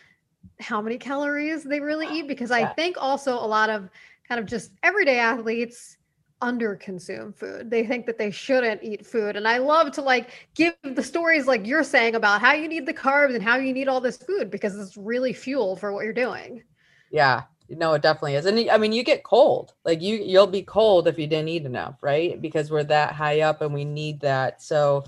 how 0.60 0.80
many 0.80 0.96
calories 0.96 1.64
they 1.64 1.80
really 1.80 2.06
eat 2.08 2.26
because 2.26 2.50
I 2.50 2.64
think 2.64 2.96
also 2.98 3.34
a 3.34 3.46
lot 3.46 3.68
of 3.68 3.90
kind 4.26 4.40
of 4.40 4.46
just 4.46 4.72
everyday 4.82 5.18
athletes 5.18 5.98
under 6.40 6.76
consume 6.76 7.34
food. 7.34 7.70
They 7.70 7.84
think 7.84 8.06
that 8.06 8.16
they 8.16 8.30
shouldn't 8.30 8.82
eat 8.82 9.06
food. 9.06 9.36
And 9.36 9.46
I 9.46 9.58
love 9.58 9.92
to 9.92 10.02
like 10.02 10.48
give 10.54 10.74
the 10.82 11.02
stories 11.02 11.46
like 11.46 11.66
you're 11.66 11.84
saying 11.84 12.14
about 12.14 12.40
how 12.40 12.54
you 12.54 12.68
need 12.68 12.86
the 12.86 12.94
carbs 12.94 13.34
and 13.34 13.42
how 13.42 13.56
you 13.56 13.74
need 13.74 13.88
all 13.88 14.00
this 14.00 14.16
food 14.16 14.50
because 14.50 14.78
it's 14.78 14.96
really 14.96 15.34
fuel 15.34 15.76
for 15.76 15.92
what 15.92 16.04
you're 16.04 16.14
doing. 16.14 16.62
Yeah 17.10 17.42
no 17.70 17.94
it 17.94 18.02
definitely 18.02 18.34
is 18.34 18.46
and 18.46 18.68
i 18.70 18.76
mean 18.76 18.92
you 18.92 19.04
get 19.04 19.22
cold 19.22 19.74
like 19.84 20.02
you 20.02 20.16
you'll 20.16 20.46
be 20.46 20.62
cold 20.62 21.06
if 21.06 21.18
you 21.18 21.26
didn't 21.26 21.48
eat 21.48 21.64
enough 21.64 22.02
right? 22.02 22.40
Because 22.40 22.70
we're 22.70 22.84
that 22.84 23.12
high 23.12 23.40
up 23.40 23.60
and 23.60 23.72
we 23.72 23.84
need 23.84 24.20
that 24.20 24.60
so 24.60 25.04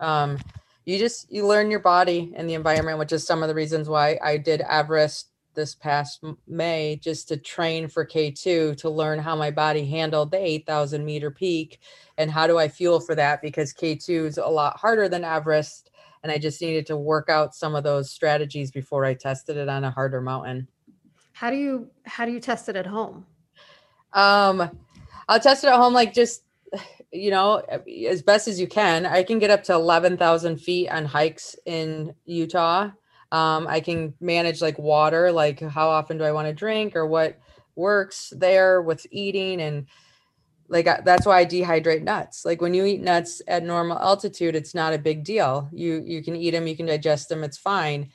um 0.00 0.38
you 0.84 0.98
just 0.98 1.30
you 1.30 1.46
learn 1.46 1.70
your 1.70 1.80
body 1.80 2.32
and 2.34 2.48
the 2.48 2.54
environment 2.54 2.98
which 2.98 3.12
is 3.12 3.26
some 3.26 3.42
of 3.42 3.48
the 3.48 3.54
reasons 3.54 3.88
why 3.88 4.18
i 4.22 4.36
did 4.36 4.62
everest 4.62 5.28
this 5.54 5.74
past 5.74 6.24
may 6.46 6.98
just 7.02 7.28
to 7.28 7.36
train 7.36 7.88
for 7.88 8.06
k2 8.06 8.76
to 8.76 8.88
learn 8.88 9.18
how 9.18 9.36
my 9.36 9.50
body 9.50 9.84
handled 9.84 10.30
the 10.30 10.42
8000 10.42 11.04
meter 11.04 11.30
peak 11.30 11.80
and 12.16 12.30
how 12.30 12.46
do 12.46 12.58
i 12.58 12.68
fuel 12.68 13.00
for 13.00 13.14
that 13.14 13.42
because 13.42 13.74
k2 13.74 14.26
is 14.26 14.38
a 14.38 14.46
lot 14.46 14.78
harder 14.78 15.08
than 15.08 15.24
everest 15.24 15.90
and 16.22 16.32
i 16.32 16.38
just 16.38 16.62
needed 16.62 16.86
to 16.86 16.96
work 16.96 17.28
out 17.28 17.54
some 17.54 17.74
of 17.74 17.84
those 17.84 18.10
strategies 18.10 18.70
before 18.70 19.04
i 19.04 19.12
tested 19.12 19.56
it 19.56 19.68
on 19.68 19.84
a 19.84 19.90
harder 19.90 20.20
mountain 20.20 20.68
how 21.38 21.50
do 21.50 21.56
you 21.56 21.88
how 22.04 22.24
do 22.24 22.32
you 22.32 22.40
test 22.40 22.68
it 22.68 22.74
at 22.74 22.86
home? 22.86 23.24
Um, 24.12 24.68
I'll 25.28 25.38
test 25.38 25.62
it 25.62 25.68
at 25.68 25.76
home 25.76 25.94
like 25.94 26.12
just 26.12 26.42
you 27.12 27.30
know 27.30 27.62
as 28.08 28.22
best 28.22 28.48
as 28.48 28.58
you 28.58 28.66
can. 28.66 29.06
I 29.06 29.22
can 29.22 29.38
get 29.38 29.50
up 29.50 29.62
to 29.64 29.74
eleven 29.74 30.16
thousand 30.16 30.56
feet 30.56 30.88
on 30.88 31.04
hikes 31.04 31.54
in 31.64 32.12
Utah. 32.24 32.90
Um, 33.30 33.68
I 33.68 33.78
can 33.78 34.14
manage 34.20 34.60
like 34.60 34.80
water, 34.80 35.30
like 35.30 35.60
how 35.60 35.88
often 35.88 36.18
do 36.18 36.24
I 36.24 36.32
want 36.32 36.48
to 36.48 36.52
drink 36.52 36.96
or 36.96 37.06
what 37.06 37.38
works 37.76 38.32
there 38.34 38.82
with 38.82 39.06
eating 39.12 39.60
and 39.60 39.86
like 40.68 40.86
that's 41.04 41.24
why 41.24 41.38
I 41.38 41.46
dehydrate 41.46 42.02
nuts. 42.02 42.44
Like 42.44 42.60
when 42.60 42.74
you 42.74 42.84
eat 42.84 43.00
nuts 43.00 43.42
at 43.46 43.62
normal 43.62 43.98
altitude, 43.98 44.56
it's 44.56 44.74
not 44.74 44.92
a 44.92 44.98
big 44.98 45.22
deal. 45.22 45.68
You 45.72 46.02
you 46.04 46.20
can 46.20 46.34
eat 46.34 46.50
them, 46.50 46.66
you 46.66 46.76
can 46.76 46.86
digest 46.86 47.28
them, 47.28 47.44
it's 47.44 47.58
fine. 47.58 48.10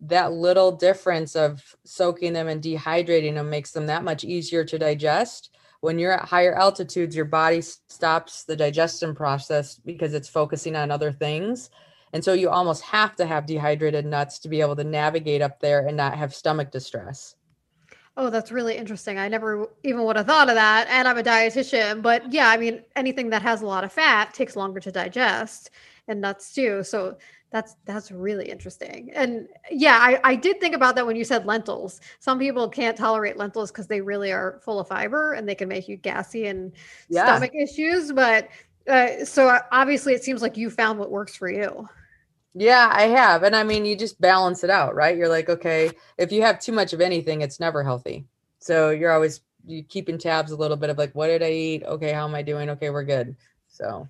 That 0.00 0.32
little 0.32 0.72
difference 0.72 1.34
of 1.34 1.76
soaking 1.84 2.32
them 2.32 2.48
and 2.48 2.62
dehydrating 2.62 3.34
them 3.34 3.50
makes 3.50 3.72
them 3.72 3.86
that 3.86 4.04
much 4.04 4.24
easier 4.24 4.64
to 4.64 4.78
digest. 4.78 5.50
When 5.80 5.98
you're 5.98 6.12
at 6.12 6.28
higher 6.28 6.54
altitudes, 6.54 7.16
your 7.16 7.24
body 7.24 7.60
stops 7.60 8.44
the 8.44 8.56
digestion 8.56 9.14
process 9.14 9.76
because 9.76 10.14
it's 10.14 10.28
focusing 10.28 10.76
on 10.76 10.90
other 10.90 11.12
things. 11.12 11.70
And 12.12 12.24
so 12.24 12.32
you 12.32 12.48
almost 12.48 12.82
have 12.82 13.16
to 13.16 13.26
have 13.26 13.46
dehydrated 13.46 14.06
nuts 14.06 14.38
to 14.40 14.48
be 14.48 14.60
able 14.60 14.76
to 14.76 14.84
navigate 14.84 15.42
up 15.42 15.60
there 15.60 15.86
and 15.86 15.96
not 15.96 16.16
have 16.16 16.34
stomach 16.34 16.70
distress. 16.70 17.34
Oh, 18.16 18.30
that's 18.30 18.50
really 18.50 18.76
interesting. 18.76 19.18
I 19.18 19.28
never 19.28 19.68
even 19.84 20.02
would 20.04 20.16
have 20.16 20.26
thought 20.26 20.48
of 20.48 20.56
that. 20.56 20.88
And 20.88 21.06
I'm 21.06 21.18
a 21.18 21.22
dietitian, 21.22 22.02
but 22.02 22.32
yeah, 22.32 22.48
I 22.48 22.56
mean, 22.56 22.82
anything 22.96 23.30
that 23.30 23.42
has 23.42 23.62
a 23.62 23.66
lot 23.66 23.84
of 23.84 23.92
fat 23.92 24.34
takes 24.34 24.56
longer 24.56 24.80
to 24.80 24.90
digest, 24.90 25.70
and 26.08 26.20
nuts 26.20 26.52
too. 26.52 26.82
So 26.82 27.18
that's 27.50 27.76
that's 27.84 28.10
really 28.10 28.48
interesting. 28.50 29.10
And 29.14 29.48
yeah, 29.70 29.98
I, 30.00 30.20
I 30.22 30.34
did 30.34 30.60
think 30.60 30.74
about 30.74 30.94
that 30.96 31.06
when 31.06 31.16
you 31.16 31.24
said 31.24 31.46
lentils. 31.46 32.00
Some 32.20 32.38
people 32.38 32.68
can't 32.68 32.96
tolerate 32.96 33.36
lentils 33.36 33.70
because 33.70 33.86
they 33.86 34.00
really 34.00 34.32
are 34.32 34.60
full 34.62 34.80
of 34.80 34.88
fiber 34.88 35.32
and 35.32 35.48
they 35.48 35.54
can 35.54 35.68
make 35.68 35.88
you 35.88 35.96
gassy 35.96 36.46
and 36.46 36.72
yeah. 37.08 37.24
stomach 37.24 37.52
issues. 37.54 38.12
But 38.12 38.48
uh, 38.88 39.24
so 39.24 39.58
obviously, 39.72 40.14
it 40.14 40.24
seems 40.24 40.42
like 40.42 40.56
you 40.56 40.68
found 40.70 40.98
what 40.98 41.10
works 41.10 41.36
for 41.36 41.50
you. 41.50 41.88
Yeah, 42.54 42.90
I 42.92 43.02
have. 43.02 43.44
And 43.44 43.54
I 43.54 43.62
mean, 43.62 43.84
you 43.84 43.96
just 43.96 44.20
balance 44.20 44.64
it 44.64 44.70
out, 44.70 44.94
right? 44.94 45.16
You're 45.16 45.28
like, 45.28 45.48
okay, 45.48 45.92
if 46.16 46.32
you 46.32 46.42
have 46.42 46.58
too 46.58 46.72
much 46.72 46.92
of 46.92 47.00
anything, 47.00 47.40
it's 47.40 47.60
never 47.60 47.84
healthy. 47.84 48.26
So 48.58 48.90
you're 48.90 49.12
always 49.12 49.40
you 49.64 49.82
keeping 49.82 50.18
tabs 50.18 50.50
a 50.50 50.56
little 50.56 50.76
bit 50.76 50.90
of 50.90 50.98
like, 50.98 51.14
what 51.14 51.28
did 51.28 51.42
I 51.42 51.50
eat? 51.50 51.84
Okay, 51.84 52.12
how 52.12 52.26
am 52.26 52.34
I 52.34 52.42
doing? 52.42 52.70
Okay, 52.70 52.90
we're 52.90 53.04
good. 53.04 53.36
So 53.68 54.08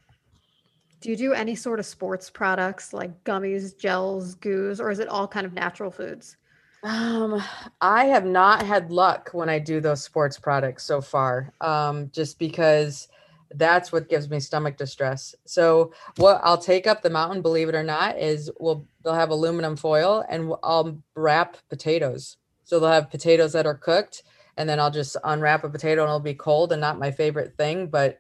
do 1.01 1.11
you 1.11 1.17
do 1.17 1.33
any 1.33 1.55
sort 1.55 1.79
of 1.79 1.87
sports 1.87 2.31
products 2.31 2.93
like 2.93 3.25
gummies, 3.25 3.77
gels, 3.79 4.35
goos, 4.35 4.81
or 4.81 4.91
is 4.91 4.99
it 4.99 5.09
all 5.09 5.29
kind 5.29 5.47
of 5.47 5.53
natural 5.53 5.91
foods? 5.91 6.37
Um, 6.83 7.43
I 7.81 8.05
have 8.07 8.25
not 8.25 8.65
had 8.65 8.91
luck 8.91 9.31
when 9.33 9.49
I 9.49 9.59
do 9.59 9.81
those 9.81 10.03
sports 10.03 10.39
products 10.39 10.85
so 10.85 11.01
far. 11.01 11.53
Um, 11.61 12.11
just 12.13 12.39
because 12.39 13.09
that's 13.55 13.93
what 13.93 14.09
gives 14.09 14.29
me 14.29 14.41
stomach 14.41 14.77
distress. 14.77 15.35
So 15.45 15.93
what 16.17 16.41
I'll 16.45 16.59
take 16.59 16.87
up 16.87 17.03
the 17.03 17.11
mountain, 17.11 17.43
believe 17.43 17.69
it 17.69 17.75
or 17.75 17.83
not, 17.83 18.19
is 18.19 18.51
we'll 18.61 18.87
they'll 19.03 19.15
have 19.15 19.31
aluminum 19.31 19.77
foil 19.77 20.25
and 20.29 20.53
I'll 20.63 21.01
wrap 21.15 21.57
potatoes. 21.69 22.37
So 22.65 22.79
they'll 22.79 22.91
have 22.91 23.11
potatoes 23.11 23.55
that 23.55 23.67
are 23.67 23.75
cooked, 23.75 24.23
and 24.59 24.69
then 24.69 24.79
I'll 24.79 24.91
just 24.91 25.17
unwrap 25.25 25.65
a 25.65 25.71
potato 25.71 26.03
and 26.03 26.09
it'll 26.09 26.21
be 26.21 26.35
cold 26.35 26.73
and 26.73 26.81
not 26.81 26.99
my 26.99 27.11
favorite 27.11 27.57
thing, 27.57 27.87
but 27.87 28.19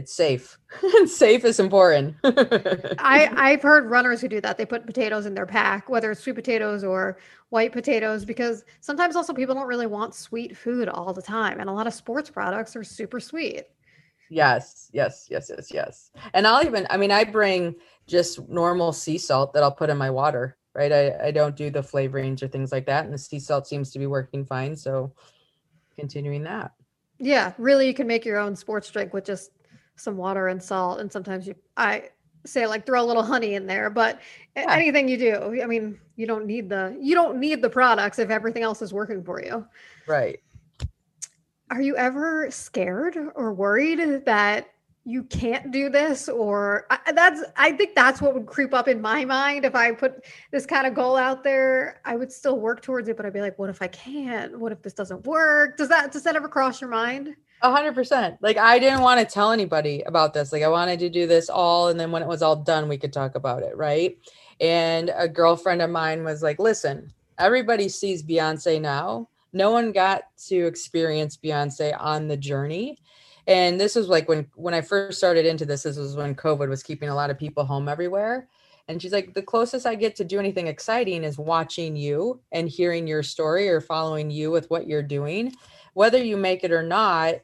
it's 0.00 0.14
safe. 0.14 0.58
safe 1.06 1.44
is 1.44 1.60
important. 1.60 2.16
I 2.24 3.30
I've 3.36 3.60
heard 3.60 3.84
runners 3.90 4.22
who 4.22 4.28
do 4.28 4.40
that. 4.40 4.56
They 4.56 4.64
put 4.64 4.86
potatoes 4.86 5.26
in 5.26 5.34
their 5.34 5.44
pack, 5.44 5.90
whether 5.90 6.10
it's 6.10 6.22
sweet 6.22 6.36
potatoes 6.36 6.82
or 6.82 7.18
white 7.50 7.70
potatoes, 7.70 8.24
because 8.24 8.64
sometimes 8.80 9.14
also 9.14 9.34
people 9.34 9.54
don't 9.54 9.68
really 9.68 9.86
want 9.86 10.14
sweet 10.14 10.56
food 10.56 10.88
all 10.88 11.12
the 11.12 11.20
time, 11.22 11.60
and 11.60 11.68
a 11.68 11.72
lot 11.72 11.86
of 11.86 11.92
sports 11.92 12.30
products 12.30 12.74
are 12.76 12.82
super 12.82 13.20
sweet. 13.20 13.64
Yes, 14.30 14.88
yes, 14.92 15.26
yes, 15.28 15.50
yes, 15.50 15.70
yes. 15.70 16.10
And 16.32 16.46
I'll 16.46 16.64
even, 16.64 16.86
I 16.88 16.96
mean, 16.96 17.10
I 17.10 17.24
bring 17.24 17.74
just 18.06 18.48
normal 18.48 18.92
sea 18.92 19.18
salt 19.18 19.52
that 19.52 19.62
I'll 19.62 19.72
put 19.72 19.90
in 19.90 19.98
my 19.98 20.10
water, 20.10 20.56
right? 20.72 20.92
I, 20.92 21.26
I 21.26 21.30
don't 21.32 21.56
do 21.56 21.68
the 21.68 21.80
flavorings 21.80 22.40
or 22.42 22.48
things 22.48 22.70
like 22.70 22.86
that. 22.86 23.04
And 23.04 23.12
the 23.12 23.18
sea 23.18 23.40
salt 23.40 23.66
seems 23.66 23.90
to 23.90 23.98
be 23.98 24.06
working 24.06 24.46
fine. 24.46 24.76
So 24.76 25.12
continuing 25.96 26.44
that. 26.44 26.70
Yeah, 27.18 27.52
really, 27.58 27.86
you 27.86 27.92
can 27.92 28.06
make 28.06 28.24
your 28.24 28.38
own 28.38 28.56
sports 28.56 28.90
drink 28.90 29.12
with 29.12 29.26
just 29.26 29.50
some 30.00 30.16
water 30.16 30.48
and 30.48 30.62
salt. 30.62 31.00
And 31.00 31.10
sometimes 31.10 31.46
you, 31.46 31.54
I 31.76 32.10
say 32.46 32.66
like 32.66 32.86
throw 32.86 33.02
a 33.02 33.06
little 33.06 33.22
honey 33.22 33.54
in 33.54 33.66
there, 33.66 33.90
but 33.90 34.20
yeah. 34.56 34.66
anything 34.70 35.08
you 35.08 35.18
do, 35.18 35.60
I 35.62 35.66
mean, 35.66 35.98
you 36.16 36.26
don't 36.26 36.46
need 36.46 36.68
the, 36.68 36.96
you 37.00 37.14
don't 37.14 37.38
need 37.38 37.62
the 37.62 37.70
products 37.70 38.18
if 38.18 38.30
everything 38.30 38.62
else 38.62 38.82
is 38.82 38.92
working 38.92 39.22
for 39.22 39.42
you. 39.42 39.66
Right 40.06 40.40
are 41.70 41.80
you 41.80 41.96
ever 41.96 42.50
scared 42.50 43.16
or 43.34 43.52
worried 43.52 44.24
that 44.24 44.70
you 45.04 45.22
can't 45.24 45.70
do 45.70 45.88
this 45.88 46.28
or 46.28 46.86
I, 46.90 47.12
that's 47.12 47.42
i 47.56 47.72
think 47.72 47.94
that's 47.94 48.20
what 48.20 48.34
would 48.34 48.46
creep 48.46 48.74
up 48.74 48.86
in 48.86 49.00
my 49.00 49.24
mind 49.24 49.64
if 49.64 49.74
i 49.74 49.92
put 49.92 50.24
this 50.50 50.66
kind 50.66 50.86
of 50.86 50.94
goal 50.94 51.16
out 51.16 51.42
there 51.42 52.00
i 52.04 52.16
would 52.16 52.30
still 52.30 52.58
work 52.58 52.82
towards 52.82 53.08
it 53.08 53.16
but 53.16 53.24
i'd 53.24 53.32
be 53.32 53.40
like 53.40 53.58
what 53.58 53.70
if 53.70 53.80
i 53.80 53.86
can't 53.86 54.58
what 54.58 54.72
if 54.72 54.82
this 54.82 54.92
doesn't 54.92 55.24
work 55.26 55.78
does 55.78 55.88
that 55.88 56.12
does 56.12 56.22
that 56.22 56.36
ever 56.36 56.48
cross 56.48 56.80
your 56.80 56.90
mind 56.90 57.34
a 57.62 57.70
hundred 57.70 57.94
percent 57.94 58.36
like 58.40 58.56
i 58.56 58.78
didn't 58.78 59.00
want 59.00 59.20
to 59.20 59.26
tell 59.26 59.52
anybody 59.52 60.02
about 60.06 60.32
this 60.32 60.52
like 60.52 60.62
i 60.62 60.68
wanted 60.68 60.98
to 60.98 61.08
do 61.08 61.26
this 61.26 61.48
all 61.48 61.88
and 61.88 62.00
then 62.00 62.10
when 62.10 62.22
it 62.22 62.28
was 62.28 62.42
all 62.42 62.56
done 62.56 62.88
we 62.88 62.96
could 62.96 63.12
talk 63.12 63.34
about 63.34 63.62
it 63.62 63.76
right 63.76 64.18
and 64.60 65.10
a 65.16 65.28
girlfriend 65.28 65.82
of 65.82 65.90
mine 65.90 66.24
was 66.24 66.42
like 66.42 66.58
listen 66.58 67.12
everybody 67.38 67.88
sees 67.88 68.22
beyonce 68.22 68.80
now 68.80 69.28
no 69.52 69.70
one 69.70 69.92
got 69.92 70.24
to 70.48 70.66
experience 70.66 71.36
Beyonce 71.36 71.96
on 71.98 72.28
the 72.28 72.36
journey. 72.36 72.98
And 73.46 73.80
this 73.80 73.96
was 73.96 74.08
like 74.08 74.28
when 74.28 74.46
when 74.54 74.74
I 74.74 74.80
first 74.80 75.18
started 75.18 75.46
into 75.46 75.64
this, 75.64 75.82
this 75.82 75.96
was 75.96 76.16
when 76.16 76.34
COVID 76.34 76.68
was 76.68 76.82
keeping 76.82 77.08
a 77.08 77.14
lot 77.14 77.30
of 77.30 77.38
people 77.38 77.64
home 77.64 77.88
everywhere. 77.88 78.48
And 78.88 79.00
she's 79.00 79.12
like, 79.12 79.34
the 79.34 79.42
closest 79.42 79.86
I 79.86 79.94
get 79.94 80.16
to 80.16 80.24
do 80.24 80.38
anything 80.38 80.66
exciting 80.66 81.22
is 81.22 81.38
watching 81.38 81.96
you 81.96 82.40
and 82.52 82.68
hearing 82.68 83.06
your 83.06 83.22
story 83.22 83.68
or 83.68 83.80
following 83.80 84.30
you 84.30 84.50
with 84.50 84.68
what 84.68 84.88
you're 84.88 85.02
doing. 85.02 85.54
Whether 85.94 86.22
you 86.22 86.36
make 86.36 86.64
it 86.64 86.72
or 86.72 86.82
not, 86.82 87.36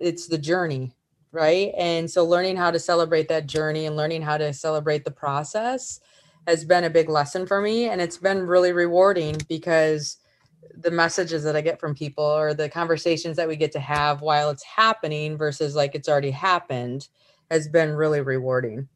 it's 0.00 0.26
the 0.26 0.38
journey, 0.38 0.92
right? 1.32 1.72
And 1.76 2.10
so 2.10 2.24
learning 2.24 2.56
how 2.56 2.70
to 2.70 2.78
celebrate 2.78 3.28
that 3.28 3.46
journey 3.46 3.86
and 3.86 3.96
learning 3.96 4.22
how 4.22 4.38
to 4.38 4.52
celebrate 4.52 5.04
the 5.04 5.10
process 5.10 6.00
has 6.46 6.64
been 6.64 6.84
a 6.84 6.90
big 6.90 7.08
lesson 7.08 7.46
for 7.46 7.60
me. 7.60 7.88
And 7.88 8.00
it's 8.00 8.18
been 8.18 8.46
really 8.46 8.72
rewarding 8.72 9.36
because 9.48 10.18
the 10.74 10.90
messages 10.90 11.42
that 11.44 11.56
I 11.56 11.60
get 11.60 11.80
from 11.80 11.94
people 11.94 12.24
or 12.24 12.54
the 12.54 12.68
conversations 12.68 13.36
that 13.36 13.48
we 13.48 13.56
get 13.56 13.72
to 13.72 13.80
have 13.80 14.20
while 14.20 14.50
it's 14.50 14.64
happening 14.64 15.36
versus 15.36 15.74
like 15.74 15.94
it's 15.94 16.08
already 16.08 16.30
happened 16.30 17.08
has 17.50 17.68
been 17.68 17.92
really 17.92 18.20
rewarding. 18.20 18.88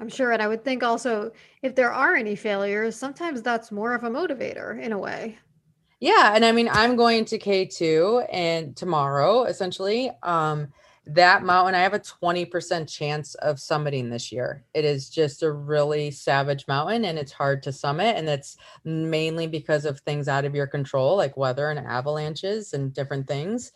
I'm 0.00 0.08
sure. 0.08 0.32
And 0.32 0.40
I 0.40 0.48
would 0.48 0.64
think 0.64 0.82
also 0.82 1.30
if 1.62 1.74
there 1.74 1.92
are 1.92 2.16
any 2.16 2.34
failures, 2.34 2.96
sometimes 2.96 3.42
that's 3.42 3.70
more 3.70 3.94
of 3.94 4.04
a 4.04 4.10
motivator 4.10 4.80
in 4.80 4.92
a 4.92 4.98
way. 4.98 5.38
Yeah. 6.00 6.32
And 6.34 6.44
I 6.44 6.52
mean, 6.52 6.68
I'm 6.72 6.96
going 6.96 7.26
to 7.26 7.38
K2 7.38 8.26
and 8.32 8.74
tomorrow 8.74 9.44
essentially. 9.44 10.10
Um, 10.22 10.68
that 11.06 11.42
mountain, 11.42 11.74
I 11.74 11.80
have 11.80 11.94
a 11.94 12.00
20% 12.00 12.88
chance 12.88 13.34
of 13.36 13.56
summiting 13.56 14.10
this 14.10 14.30
year. 14.30 14.64
It 14.74 14.84
is 14.84 15.10
just 15.10 15.42
a 15.42 15.50
really 15.50 16.10
savage 16.10 16.66
mountain 16.68 17.04
and 17.04 17.18
it's 17.18 17.32
hard 17.32 17.62
to 17.64 17.72
summit. 17.72 18.16
And 18.16 18.28
it's 18.28 18.56
mainly 18.84 19.46
because 19.46 19.84
of 19.84 20.00
things 20.00 20.28
out 20.28 20.44
of 20.44 20.54
your 20.54 20.66
control, 20.66 21.16
like 21.16 21.36
weather 21.36 21.68
and 21.70 21.78
avalanches 21.80 22.72
and 22.72 22.94
different 22.94 23.26
things. 23.26 23.72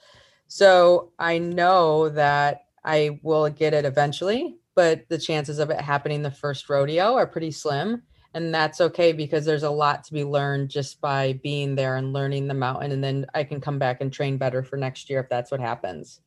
So 0.46 1.12
I 1.18 1.38
know 1.38 2.08
that 2.10 2.66
I 2.84 3.18
will 3.22 3.48
get 3.50 3.74
it 3.74 3.84
eventually, 3.84 4.56
but 4.74 5.08
the 5.08 5.18
chances 5.18 5.58
of 5.58 5.70
it 5.70 5.80
happening 5.80 6.22
the 6.22 6.30
first 6.30 6.68
rodeo 6.68 7.14
are 7.14 7.26
pretty 7.26 7.50
slim. 7.50 8.02
And 8.34 8.52
that's 8.52 8.80
okay 8.80 9.12
because 9.12 9.44
there's 9.44 9.62
a 9.62 9.70
lot 9.70 10.02
to 10.04 10.12
be 10.12 10.24
learned 10.24 10.68
just 10.68 11.00
by 11.00 11.38
being 11.44 11.76
there 11.76 11.96
and 11.96 12.12
learning 12.12 12.48
the 12.48 12.54
mountain. 12.54 12.90
And 12.90 13.02
then 13.02 13.26
I 13.32 13.44
can 13.44 13.60
come 13.60 13.78
back 13.78 14.00
and 14.00 14.12
train 14.12 14.36
better 14.36 14.64
for 14.64 14.76
next 14.76 15.08
year 15.08 15.20
if 15.20 15.28
that's 15.28 15.52
what 15.52 15.60
happens. 15.60 16.20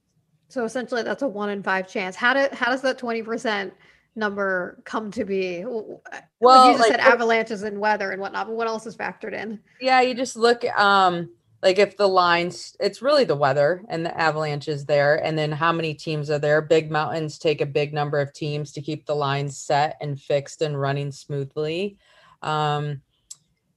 So 0.48 0.64
essentially, 0.64 1.04
that's 1.04 1.22
a 1.22 1.28
one 1.28 1.50
in 1.50 1.62
five 1.62 1.88
chance. 1.88 2.16
How 2.16 2.34
did 2.34 2.54
how 2.54 2.72
does 2.72 2.82
that 2.84 2.98
twenty 2.98 3.22
percent 3.22 3.74
number 4.16 4.82
come 4.86 5.12
to 5.12 5.26
be? 5.26 5.66
Well, 5.66 6.68
you 6.68 6.78
just 6.78 6.80
like, 6.80 6.92
said 6.92 7.02
avalanches 7.02 7.64
and 7.64 7.80
weather 7.80 8.12
and 8.12 8.22
whatnot, 8.22 8.48
but 8.48 8.56
what 8.56 8.68
else 8.68 8.86
is 8.86 8.96
factored 8.96 9.34
in? 9.34 9.60
Yeah, 9.82 10.00
you 10.00 10.14
just 10.14 10.38
look 10.38 10.64
um 10.80 11.30
like 11.64 11.80
if 11.80 11.98
the 11.98 12.08
lines 12.08 12.76
it's 12.80 13.02
really 13.02 13.24
the 13.24 13.36
weather 13.36 13.84
and 13.90 14.06
the 14.06 14.20
avalanches 14.20 14.86
there 14.86 15.24
and 15.24 15.38
then 15.38 15.52
how 15.52 15.72
many 15.72 15.94
teams 15.94 16.30
are 16.30 16.40
there 16.40 16.62
big 16.62 16.92
mountains 16.92 17.38
take 17.38 17.62
a 17.62 17.66
big 17.66 17.94
number 17.94 18.20
of 18.20 18.34
teams 18.34 18.72
to 18.72 18.82
keep 18.82 19.06
the 19.06 19.16
lines 19.16 19.58
set 19.58 19.98
and 20.02 20.22
fixed 20.22 20.62
and 20.62 20.80
running 20.80 21.12
smoothly 21.12 21.98
um 22.42 23.02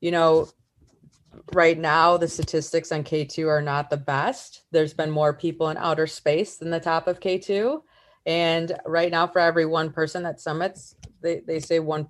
you 0.01 0.11
know 0.11 0.49
right 1.53 1.79
now 1.79 2.17
the 2.17 2.29
statistics 2.29 2.93
on 2.93 3.05
K2 3.05 3.47
are 3.49 3.63
not 3.63 3.91
the 3.91 3.97
best. 3.97 4.63
There's 4.71 4.95
been 4.95 5.11
more 5.11 5.33
people 5.33 5.69
in 5.69 5.77
outer 5.77 6.07
space 6.07 6.57
than 6.57 6.71
the 6.71 6.81
top 6.81 7.07
of 7.07 7.21
K2. 7.21 7.83
And 8.27 8.77
right 8.85 9.11
now, 9.11 9.27
for 9.27 9.39
every 9.39 9.67
one 9.67 9.91
person 9.91 10.23
that 10.25 10.41
summits, 10.41 10.95
they, 11.23 11.41
they 11.47 11.59
say 11.59 11.79
one 11.79 12.07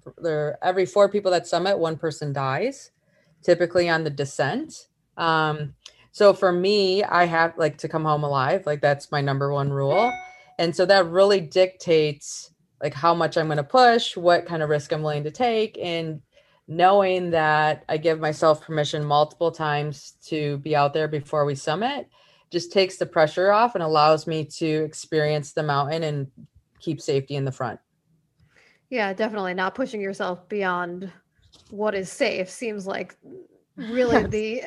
every 0.63 0.87
four 0.87 1.09
people 1.09 1.31
that 1.31 1.47
summit, 1.47 1.79
one 1.79 1.97
person 1.97 2.33
dies, 2.33 2.91
typically 3.43 3.89
on 3.89 4.05
the 4.05 4.11
descent. 4.11 4.89
Um, 5.17 5.75
so 6.13 6.33
for 6.33 6.53
me, 6.53 7.05
I 7.05 7.25
have 7.25 7.57
like 7.57 7.79
to 7.79 7.89
come 7.89 8.05
home 8.05 8.25
alive. 8.25 8.65
Like 8.67 8.81
that's 8.81 9.13
my 9.13 9.21
number 9.21 9.53
one 9.53 9.71
rule. 9.71 10.13
And 10.59 10.75
so 10.75 10.85
that 10.87 11.07
really 11.07 11.41
dictates 11.41 12.53
like 12.83 12.95
how 12.95 13.15
much 13.15 13.37
I'm 13.37 13.47
going 13.47 13.59
to 13.59 13.65
push, 13.65 14.17
what 14.17 14.47
kind 14.47 14.63
of 14.63 14.71
risk 14.71 14.93
I'm 14.93 15.03
willing 15.03 15.25
to 15.25 15.31
take, 15.31 15.79
and 15.81 16.23
knowing 16.67 17.31
that 17.31 17.85
I 17.89 17.97
give 17.97 18.21
myself 18.21 18.63
permission 18.63 19.05
multiple 19.05 19.51
times 19.51 20.15
to 20.27 20.59
be 20.59 20.77
out 20.77 20.95
there 20.95 21.09
before 21.09 21.45
we 21.45 21.55
summit 21.55 22.09
just 22.51 22.73
takes 22.73 22.97
the 22.97 23.07
pressure 23.07 23.53
off 23.53 23.75
and 23.75 23.83
allows 23.83 24.27
me 24.27 24.45
to 24.45 24.85
experience 24.85 25.53
the 25.53 25.63
mountain 25.63 26.03
and 26.03 26.27
keep 26.81 27.01
safety 27.01 27.37
in 27.37 27.45
the 27.45 27.53
front. 27.53 27.79
Yeah, 28.89 29.13
definitely 29.13 29.55
not 29.55 29.75
pushing 29.75 30.01
yourself 30.01 30.49
beyond 30.49 31.13
what 31.71 31.95
is 31.95 32.11
safe 32.11 32.51
seems 32.51 32.87
like 32.87 33.17
really 33.77 34.25
the 34.29 34.63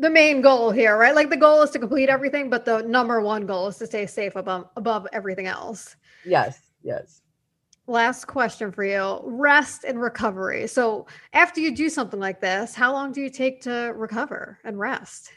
the 0.00 0.10
main 0.10 0.40
goal 0.40 0.70
here, 0.70 0.96
right? 0.96 1.14
Like 1.14 1.28
the 1.28 1.36
goal 1.36 1.62
is 1.62 1.70
to 1.70 1.78
complete 1.78 2.08
everything, 2.08 2.48
but 2.48 2.64
the 2.64 2.82
number 2.82 3.20
one 3.20 3.46
goal 3.46 3.68
is 3.68 3.76
to 3.76 3.86
stay 3.86 4.06
safe 4.06 4.34
above 4.34 4.66
above 4.76 5.06
everything 5.12 5.46
else. 5.46 5.94
Yes, 6.24 6.58
yes. 6.82 7.20
Last 7.86 8.26
question 8.26 8.72
for 8.72 8.84
you. 8.84 9.20
Rest 9.24 9.84
and 9.84 10.00
recovery. 10.00 10.66
So, 10.68 11.06
after 11.32 11.60
you 11.60 11.74
do 11.74 11.90
something 11.90 12.20
like 12.20 12.40
this, 12.40 12.74
how 12.74 12.92
long 12.92 13.12
do 13.12 13.20
you 13.20 13.30
take 13.30 13.60
to 13.62 13.92
recover 13.94 14.58
and 14.64 14.78
rest? 14.78 15.32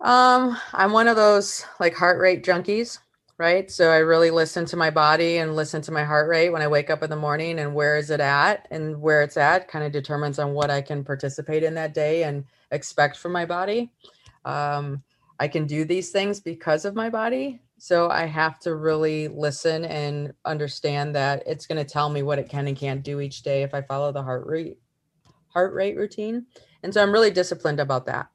Um, 0.00 0.56
I'm 0.72 0.92
one 0.92 1.08
of 1.08 1.16
those 1.16 1.64
like 1.80 1.94
heart 1.94 2.20
rate 2.20 2.44
junkies, 2.44 2.98
right? 3.38 3.70
So 3.70 3.90
I 3.90 3.98
really 3.98 4.30
listen 4.30 4.66
to 4.66 4.76
my 4.76 4.90
body 4.90 5.38
and 5.38 5.56
listen 5.56 5.80
to 5.82 5.92
my 5.92 6.04
heart 6.04 6.28
rate 6.28 6.50
when 6.50 6.62
I 6.62 6.68
wake 6.68 6.90
up 6.90 7.02
in 7.02 7.10
the 7.10 7.16
morning 7.16 7.58
and 7.58 7.74
where 7.74 7.96
is 7.96 8.10
it 8.10 8.20
at 8.20 8.68
and 8.70 9.00
where 9.00 9.22
it's 9.22 9.38
at 9.38 9.68
kind 9.68 9.84
of 9.84 9.92
determines 9.92 10.38
on 10.38 10.52
what 10.52 10.70
I 10.70 10.82
can 10.82 11.02
participate 11.02 11.62
in 11.62 11.74
that 11.74 11.94
day 11.94 12.24
and 12.24 12.44
expect 12.70 13.16
from 13.16 13.32
my 13.32 13.44
body. 13.44 13.92
Um, 14.44 15.02
I 15.38 15.48
can 15.48 15.66
do 15.66 15.84
these 15.84 16.10
things 16.10 16.40
because 16.40 16.84
of 16.84 16.94
my 16.94 17.10
body. 17.10 17.60
So 17.78 18.08
I 18.08 18.24
have 18.24 18.58
to 18.60 18.74
really 18.74 19.28
listen 19.28 19.84
and 19.84 20.32
understand 20.44 21.14
that 21.14 21.42
it's 21.46 21.66
going 21.66 21.84
to 21.84 21.84
tell 21.84 22.08
me 22.08 22.22
what 22.22 22.38
it 22.38 22.48
can 22.48 22.66
and 22.66 22.76
can't 22.76 23.02
do 23.02 23.20
each 23.20 23.42
day 23.42 23.62
if 23.62 23.74
I 23.74 23.82
follow 23.82 24.12
the 24.12 24.22
heart 24.22 24.46
rate 24.46 24.78
heart 25.48 25.74
rate 25.74 25.96
routine. 25.96 26.46
And 26.82 26.92
so 26.92 27.02
I'm 27.02 27.12
really 27.12 27.30
disciplined 27.30 27.80
about 27.80 28.06
that. 28.06 28.28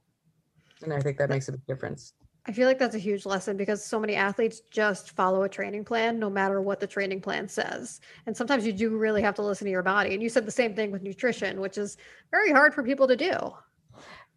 And 0.83 0.93
I 0.93 0.99
think 0.99 1.17
that 1.17 1.29
makes 1.29 1.47
a 1.47 1.53
big 1.53 1.65
difference. 1.67 2.13
I 2.47 2.51
feel 2.51 2.67
like 2.67 2.79
that's 2.79 2.95
a 2.95 2.99
huge 2.99 3.27
lesson 3.27 3.55
because 3.55 3.85
so 3.85 3.99
many 3.99 4.15
athletes 4.15 4.61
just 4.71 5.11
follow 5.11 5.43
a 5.43 5.49
training 5.49 5.85
plan 5.85 6.17
no 6.17 6.29
matter 6.29 6.59
what 6.59 6.79
the 6.79 6.87
training 6.87 7.21
plan 7.21 7.47
says. 7.47 8.01
And 8.25 8.35
sometimes 8.35 8.65
you 8.65 8.73
do 8.73 8.97
really 8.97 9.21
have 9.21 9.35
to 9.35 9.43
listen 9.43 9.65
to 9.65 9.71
your 9.71 9.83
body. 9.83 10.15
And 10.15 10.23
you 10.23 10.29
said 10.29 10.47
the 10.47 10.51
same 10.51 10.73
thing 10.73 10.91
with 10.91 11.03
nutrition, 11.03 11.61
which 11.61 11.77
is 11.77 11.97
very 12.31 12.51
hard 12.51 12.73
for 12.73 12.81
people 12.81 13.07
to 13.07 13.15
do. 13.15 13.53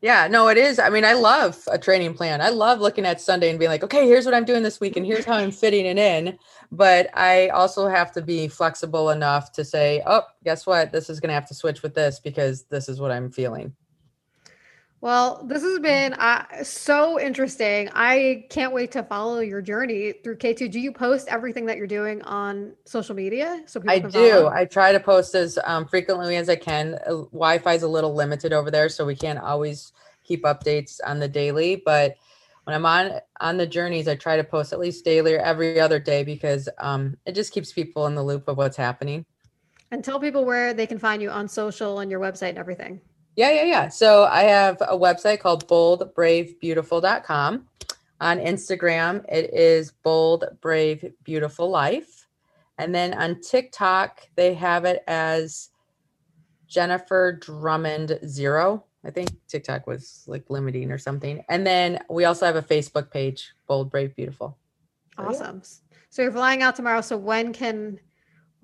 Yeah, 0.05 0.29
no, 0.29 0.49
it 0.49 0.59
is. 0.59 0.79
I 0.79 0.91
mean, 0.91 1.07
I 1.07 1.15
love 1.15 1.59
a 1.73 1.79
training 1.79 2.13
plan. 2.13 2.43
I 2.43 2.51
love 2.51 2.79
looking 2.79 3.07
at 3.07 3.23
Sunday 3.23 3.49
and 3.49 3.59
being 3.59 3.71
like, 3.71 3.83
okay, 3.83 4.07
here's 4.07 4.27
what 4.27 4.35
I'm 4.35 4.45
doing 4.45 4.63
this 4.63 4.79
week 4.79 4.99
and 4.99 5.07
here's 5.07 5.25
how 5.25 5.33
I'm 5.33 5.51
fitting 5.51 5.87
it 5.87 5.97
in. 5.97 6.39
But 6.71 7.09
I 7.15 7.49
also 7.49 7.89
have 7.89 8.13
to 8.13 8.21
be 8.21 8.47
flexible 8.47 9.09
enough 9.09 9.51
to 9.53 9.65
say, 9.65 10.03
oh, 10.05 10.25
guess 10.45 10.67
what? 10.67 10.93
This 10.93 11.09
is 11.09 11.21
going 11.21 11.29
to 11.29 11.35
have 11.35 11.49
to 11.49 11.55
switch 11.55 11.83
with 11.83 11.95
this 11.95 12.21
because 12.21 12.65
this 12.65 12.91
is 12.91 13.01
what 13.01 13.13
I'm 13.13 13.31
feeling. 13.31 13.75
Well, 15.05 15.45
this 15.45 15.63
has 15.63 15.81
been 15.81 16.15
uh, 16.15 16.65
so 16.65 17.21
interesting. 17.21 17.91
I 17.93 18.47
can't 18.49 18.73
wait 18.73 18.91
to 18.93 19.03
follow 19.03 19.41
your 19.41 19.61
journey 19.61 20.13
through 20.13 20.39
K2. 20.39 20.71
Do 20.71 20.81
you 20.81 20.93
post 20.93 21.29
everything 21.29 21.67
that 21.67 21.77
you're 21.77 21.87
doing 21.87 22.23
on 22.23 22.73
social 22.87 23.15
media? 23.15 23.65
So 23.67 23.83
I 23.87 23.99
do. 23.99 24.47
I 24.47 24.65
try 24.65 24.93
to 24.93 24.99
post 24.99 25.35
as 25.35 25.59
um, 25.65 25.87
frequently 25.87 26.37
as 26.37 26.49
I 26.49 26.57
can. 26.57 26.95
Uh, 27.07 27.27
Wi-Fi 27.33 27.75
is 27.75 27.83
a 27.83 27.87
little 27.87 28.15
limited 28.15 28.55
over 28.55 28.71
there, 28.71 28.89
so 28.89 29.05
we 29.05 29.15
can't 29.15 29.39
always 29.39 29.93
keep 30.23 30.45
updates 30.45 31.01
on 31.07 31.19
the 31.19 31.29
daily. 31.29 31.83
But 31.85 32.17
when 32.63 32.75
I'm 32.75 32.87
on 32.87 33.21
on 33.43 33.59
the 33.59 33.67
journeys, 33.67 34.09
I 34.09 34.15
try 34.15 34.39
to 34.39 34.45
post 34.45 34.73
at 34.73 34.79
least 34.79 35.05
daily 35.05 35.35
or 35.35 35.41
every 35.41 35.81
other 35.81 35.99
day 35.99 36.25
because 36.25 36.67
um, 36.79 37.19
it 37.27 37.35
just 37.35 37.53
keeps 37.53 37.75
people 37.75 38.07
in 38.07 38.15
the 38.15 38.25
loop 38.25 38.49
of 38.49 38.57
what's 38.57 38.79
happening. 38.79 39.27
And 39.91 40.03
tell 40.03 40.19
people 40.19 40.47
where 40.47 40.73
they 40.73 40.87
can 40.87 40.99
find 40.99 41.21
you 41.21 41.29
on 41.29 41.47
social 41.47 42.01
and 42.01 42.11
your 42.11 42.21
website 42.21 42.49
and 42.49 42.59
everything. 42.59 43.03
Yeah, 43.37 43.51
yeah, 43.51 43.65
yeah. 43.65 43.89
So 43.89 44.25
I 44.25 44.43
have 44.43 44.81
a 44.81 44.97
website 44.97 45.41
called 45.41 45.67
boldbravebeautiful.com. 45.67 47.69
On 48.21 48.39
Instagram, 48.39 49.25
it 49.29 49.53
is 49.53 49.91
bold 49.91 50.45
brave 50.61 51.13
beautiful 51.25 51.69
life. 51.69 52.29
And 52.79 52.95
then 52.95 53.15
on 53.15 53.41
TikTok, 53.41 54.21
they 54.37 54.55
have 54.55 54.85
it 54.85 55.03
as 55.07 55.71
Jennifer 56.67 57.33
Drummond 57.33 58.19
Zero. 58.27 58.85
I 59.05 59.11
think 59.11 59.31
TikTok 59.49 59.87
was 59.87 60.25
like 60.27 60.49
limiting 60.49 60.91
or 60.91 60.99
something. 60.99 61.45
And 61.49 61.67
then 61.67 62.01
we 62.09 62.25
also 62.25 62.47
have 62.47 62.57
a 62.57 62.63
Facebook 62.63 63.11
page, 63.11 63.53
Bold 63.67 63.91
Brave 63.91 64.15
Beautiful. 64.17 64.57
Awesome. 65.19 65.57
Yeah. 65.57 65.69
so 66.11 66.23
you're 66.23 66.33
flying 66.33 66.63
out 66.63 66.77
tomorrow. 66.77 67.01
So 67.01 67.17
when 67.17 67.53
can 67.53 67.99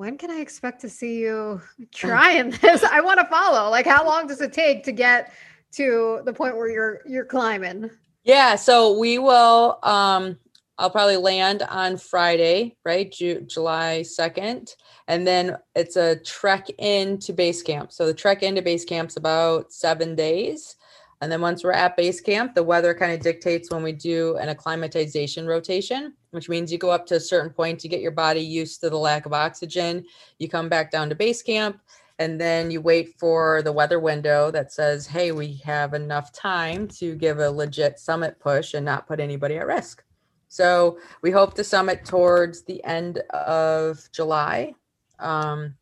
when 0.01 0.17
can 0.17 0.31
I 0.31 0.41
expect 0.41 0.81
to 0.81 0.89
see 0.89 1.19
you 1.19 1.61
trying 1.93 2.53
this? 2.63 2.83
I 2.91 3.03
want 3.03 3.21
to 3.21 3.27
follow. 3.27 3.69
Like, 3.69 3.85
how 3.85 4.03
long 4.07 4.27
does 4.27 4.41
it 4.41 4.51
take 4.51 4.83
to 4.85 4.93
get 4.93 5.31
to 5.73 6.23
the 6.25 6.33
point 6.33 6.57
where 6.57 6.71
you're 6.71 7.03
you're 7.07 7.27
climbing? 7.27 7.91
Yeah, 8.25 8.57
so 8.57 8.99
we 8.99 9.19
will. 9.19 9.79
Um, 9.83 10.39
I'll 10.79 10.89
probably 10.89 11.19
land 11.19 11.61
on 11.69 11.99
Friday, 11.99 12.79
right, 12.83 13.13
Ju- 13.13 13.43
July 13.43 14.01
second, 14.01 14.75
and 15.07 15.27
then 15.27 15.59
it's 15.75 15.97
a 15.97 16.17
trek 16.21 16.69
into 16.79 17.35
base 17.35 17.63
camp. 17.63 17.93
So 17.93 18.07
the 18.07 18.15
trek 18.15 18.43
into 18.43 18.63
base 18.63 18.87
camp's 18.87 19.19
about 19.19 19.71
seven 19.71 20.15
days. 20.15 20.77
And 21.21 21.31
then 21.31 21.43
once 21.43 21.63
we're 21.63 21.73
at 21.73 21.97
base 21.97 22.21
camp, 22.21 22.55
the 22.55 22.63
weather 22.63 22.95
kind 22.95 23.13
of 23.13 23.21
dictates 23.21 23.71
when 23.71 23.83
we 23.83 23.93
do 23.93 24.37
an 24.37 24.49
acclimatization 24.49 25.47
rotation, 25.47 26.15
which 26.31 26.49
means 26.49 26.73
you 26.73 26.79
go 26.79 26.91
up 26.91 27.05
to 27.07 27.17
a 27.17 27.21
certain 27.21 27.51
point 27.51 27.79
to 27.81 27.89
get 27.89 28.01
your 28.01 28.11
body 28.11 28.41
used 28.41 28.81
to 28.81 28.89
the 28.89 28.97
lack 28.97 29.27
of 29.27 29.35
oxygen. 29.35 30.05
You 30.39 30.49
come 30.49 30.71
back 30.71 30.91
down 30.91 31.11
to 31.11 31.15
base 31.15 31.43
camp, 31.43 31.81
and 32.19 32.41
then 32.41 32.71
you 32.71 32.81
wait 32.81 33.19
for 33.19 33.61
the 33.63 33.73
weather 33.73 34.01
window 34.01 34.51
that 34.51 34.73
says, 34.73 35.07
hey, 35.07 35.33
we 35.33 35.61
have 35.65 35.93
enough 35.93 36.33
time 36.33 36.89
to 36.89 37.15
give 37.17 37.39
a 37.39 37.51
legit 37.51 37.99
summit 37.99 38.39
push 38.41 38.73
and 38.73 38.85
not 38.85 39.07
put 39.07 39.21
anybody 39.21 39.57
at 39.57 39.67
risk. 39.67 40.03
So 40.49 40.99
we 41.23 41.31
hope 41.31 41.55
to 41.55 41.65
summit 41.65 42.05
towards 42.05 42.63
the 42.63 42.83
end 42.85 43.19
of 43.31 44.09
July. 44.13 44.75
Um, 45.19 45.77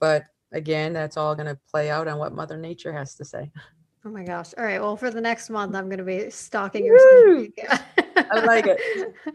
but 0.00 0.24
again, 0.52 0.92
that's 0.92 1.16
all 1.16 1.34
going 1.34 1.46
to 1.46 1.58
play 1.70 1.90
out 1.90 2.08
on 2.08 2.18
what 2.18 2.34
Mother 2.34 2.56
Nature 2.56 2.92
has 2.92 3.14
to 3.16 3.24
say. 3.24 3.50
Oh 4.06 4.10
my 4.10 4.22
gosh. 4.22 4.54
All 4.56 4.62
right. 4.62 4.80
Well, 4.80 4.96
for 4.96 5.10
the 5.10 5.20
next 5.20 5.50
month, 5.50 5.74
I'm 5.74 5.86
going 5.86 5.98
to 5.98 6.04
be 6.04 6.30
stalking 6.30 6.86
your 6.86 6.96
social 6.96 7.40
media. 7.40 7.84
I 8.16 8.38
like 8.44 8.68
it. 8.68 8.80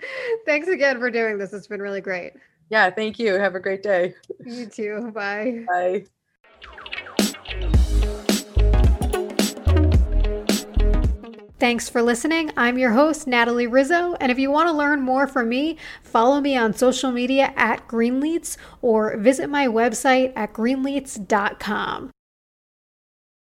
Thanks 0.45 0.69
again 0.69 0.97
for 0.97 1.11
doing 1.11 1.37
this. 1.37 1.51
It's 1.51 1.67
been 1.67 1.81
really 1.81 1.99
great. 1.99 2.31
Yeah. 2.69 2.89
Thank 2.89 3.19
you. 3.19 3.33
Have 3.33 3.53
a 3.53 3.59
great 3.59 3.83
day. 3.83 4.15
You 4.45 4.67
too. 4.67 5.11
Bye. 5.13 5.65
Bye. 5.67 6.05
Thanks 11.59 11.89
for 11.89 12.01
listening. 12.01 12.51
I'm 12.55 12.77
your 12.77 12.91
host, 12.91 13.27
Natalie 13.27 13.67
Rizzo. 13.67 14.15
And 14.21 14.31
if 14.31 14.39
you 14.39 14.51
want 14.51 14.69
to 14.69 14.73
learn 14.73 15.01
more 15.01 15.27
from 15.27 15.49
me, 15.49 15.77
follow 16.01 16.39
me 16.39 16.55
on 16.55 16.73
social 16.73 17.11
media 17.11 17.51
at 17.57 17.85
Greenletes 17.89 18.57
or 18.81 19.17
visit 19.17 19.49
my 19.49 19.67
website 19.67 20.31
at 20.37 20.53
greenletes.com. 20.53 22.11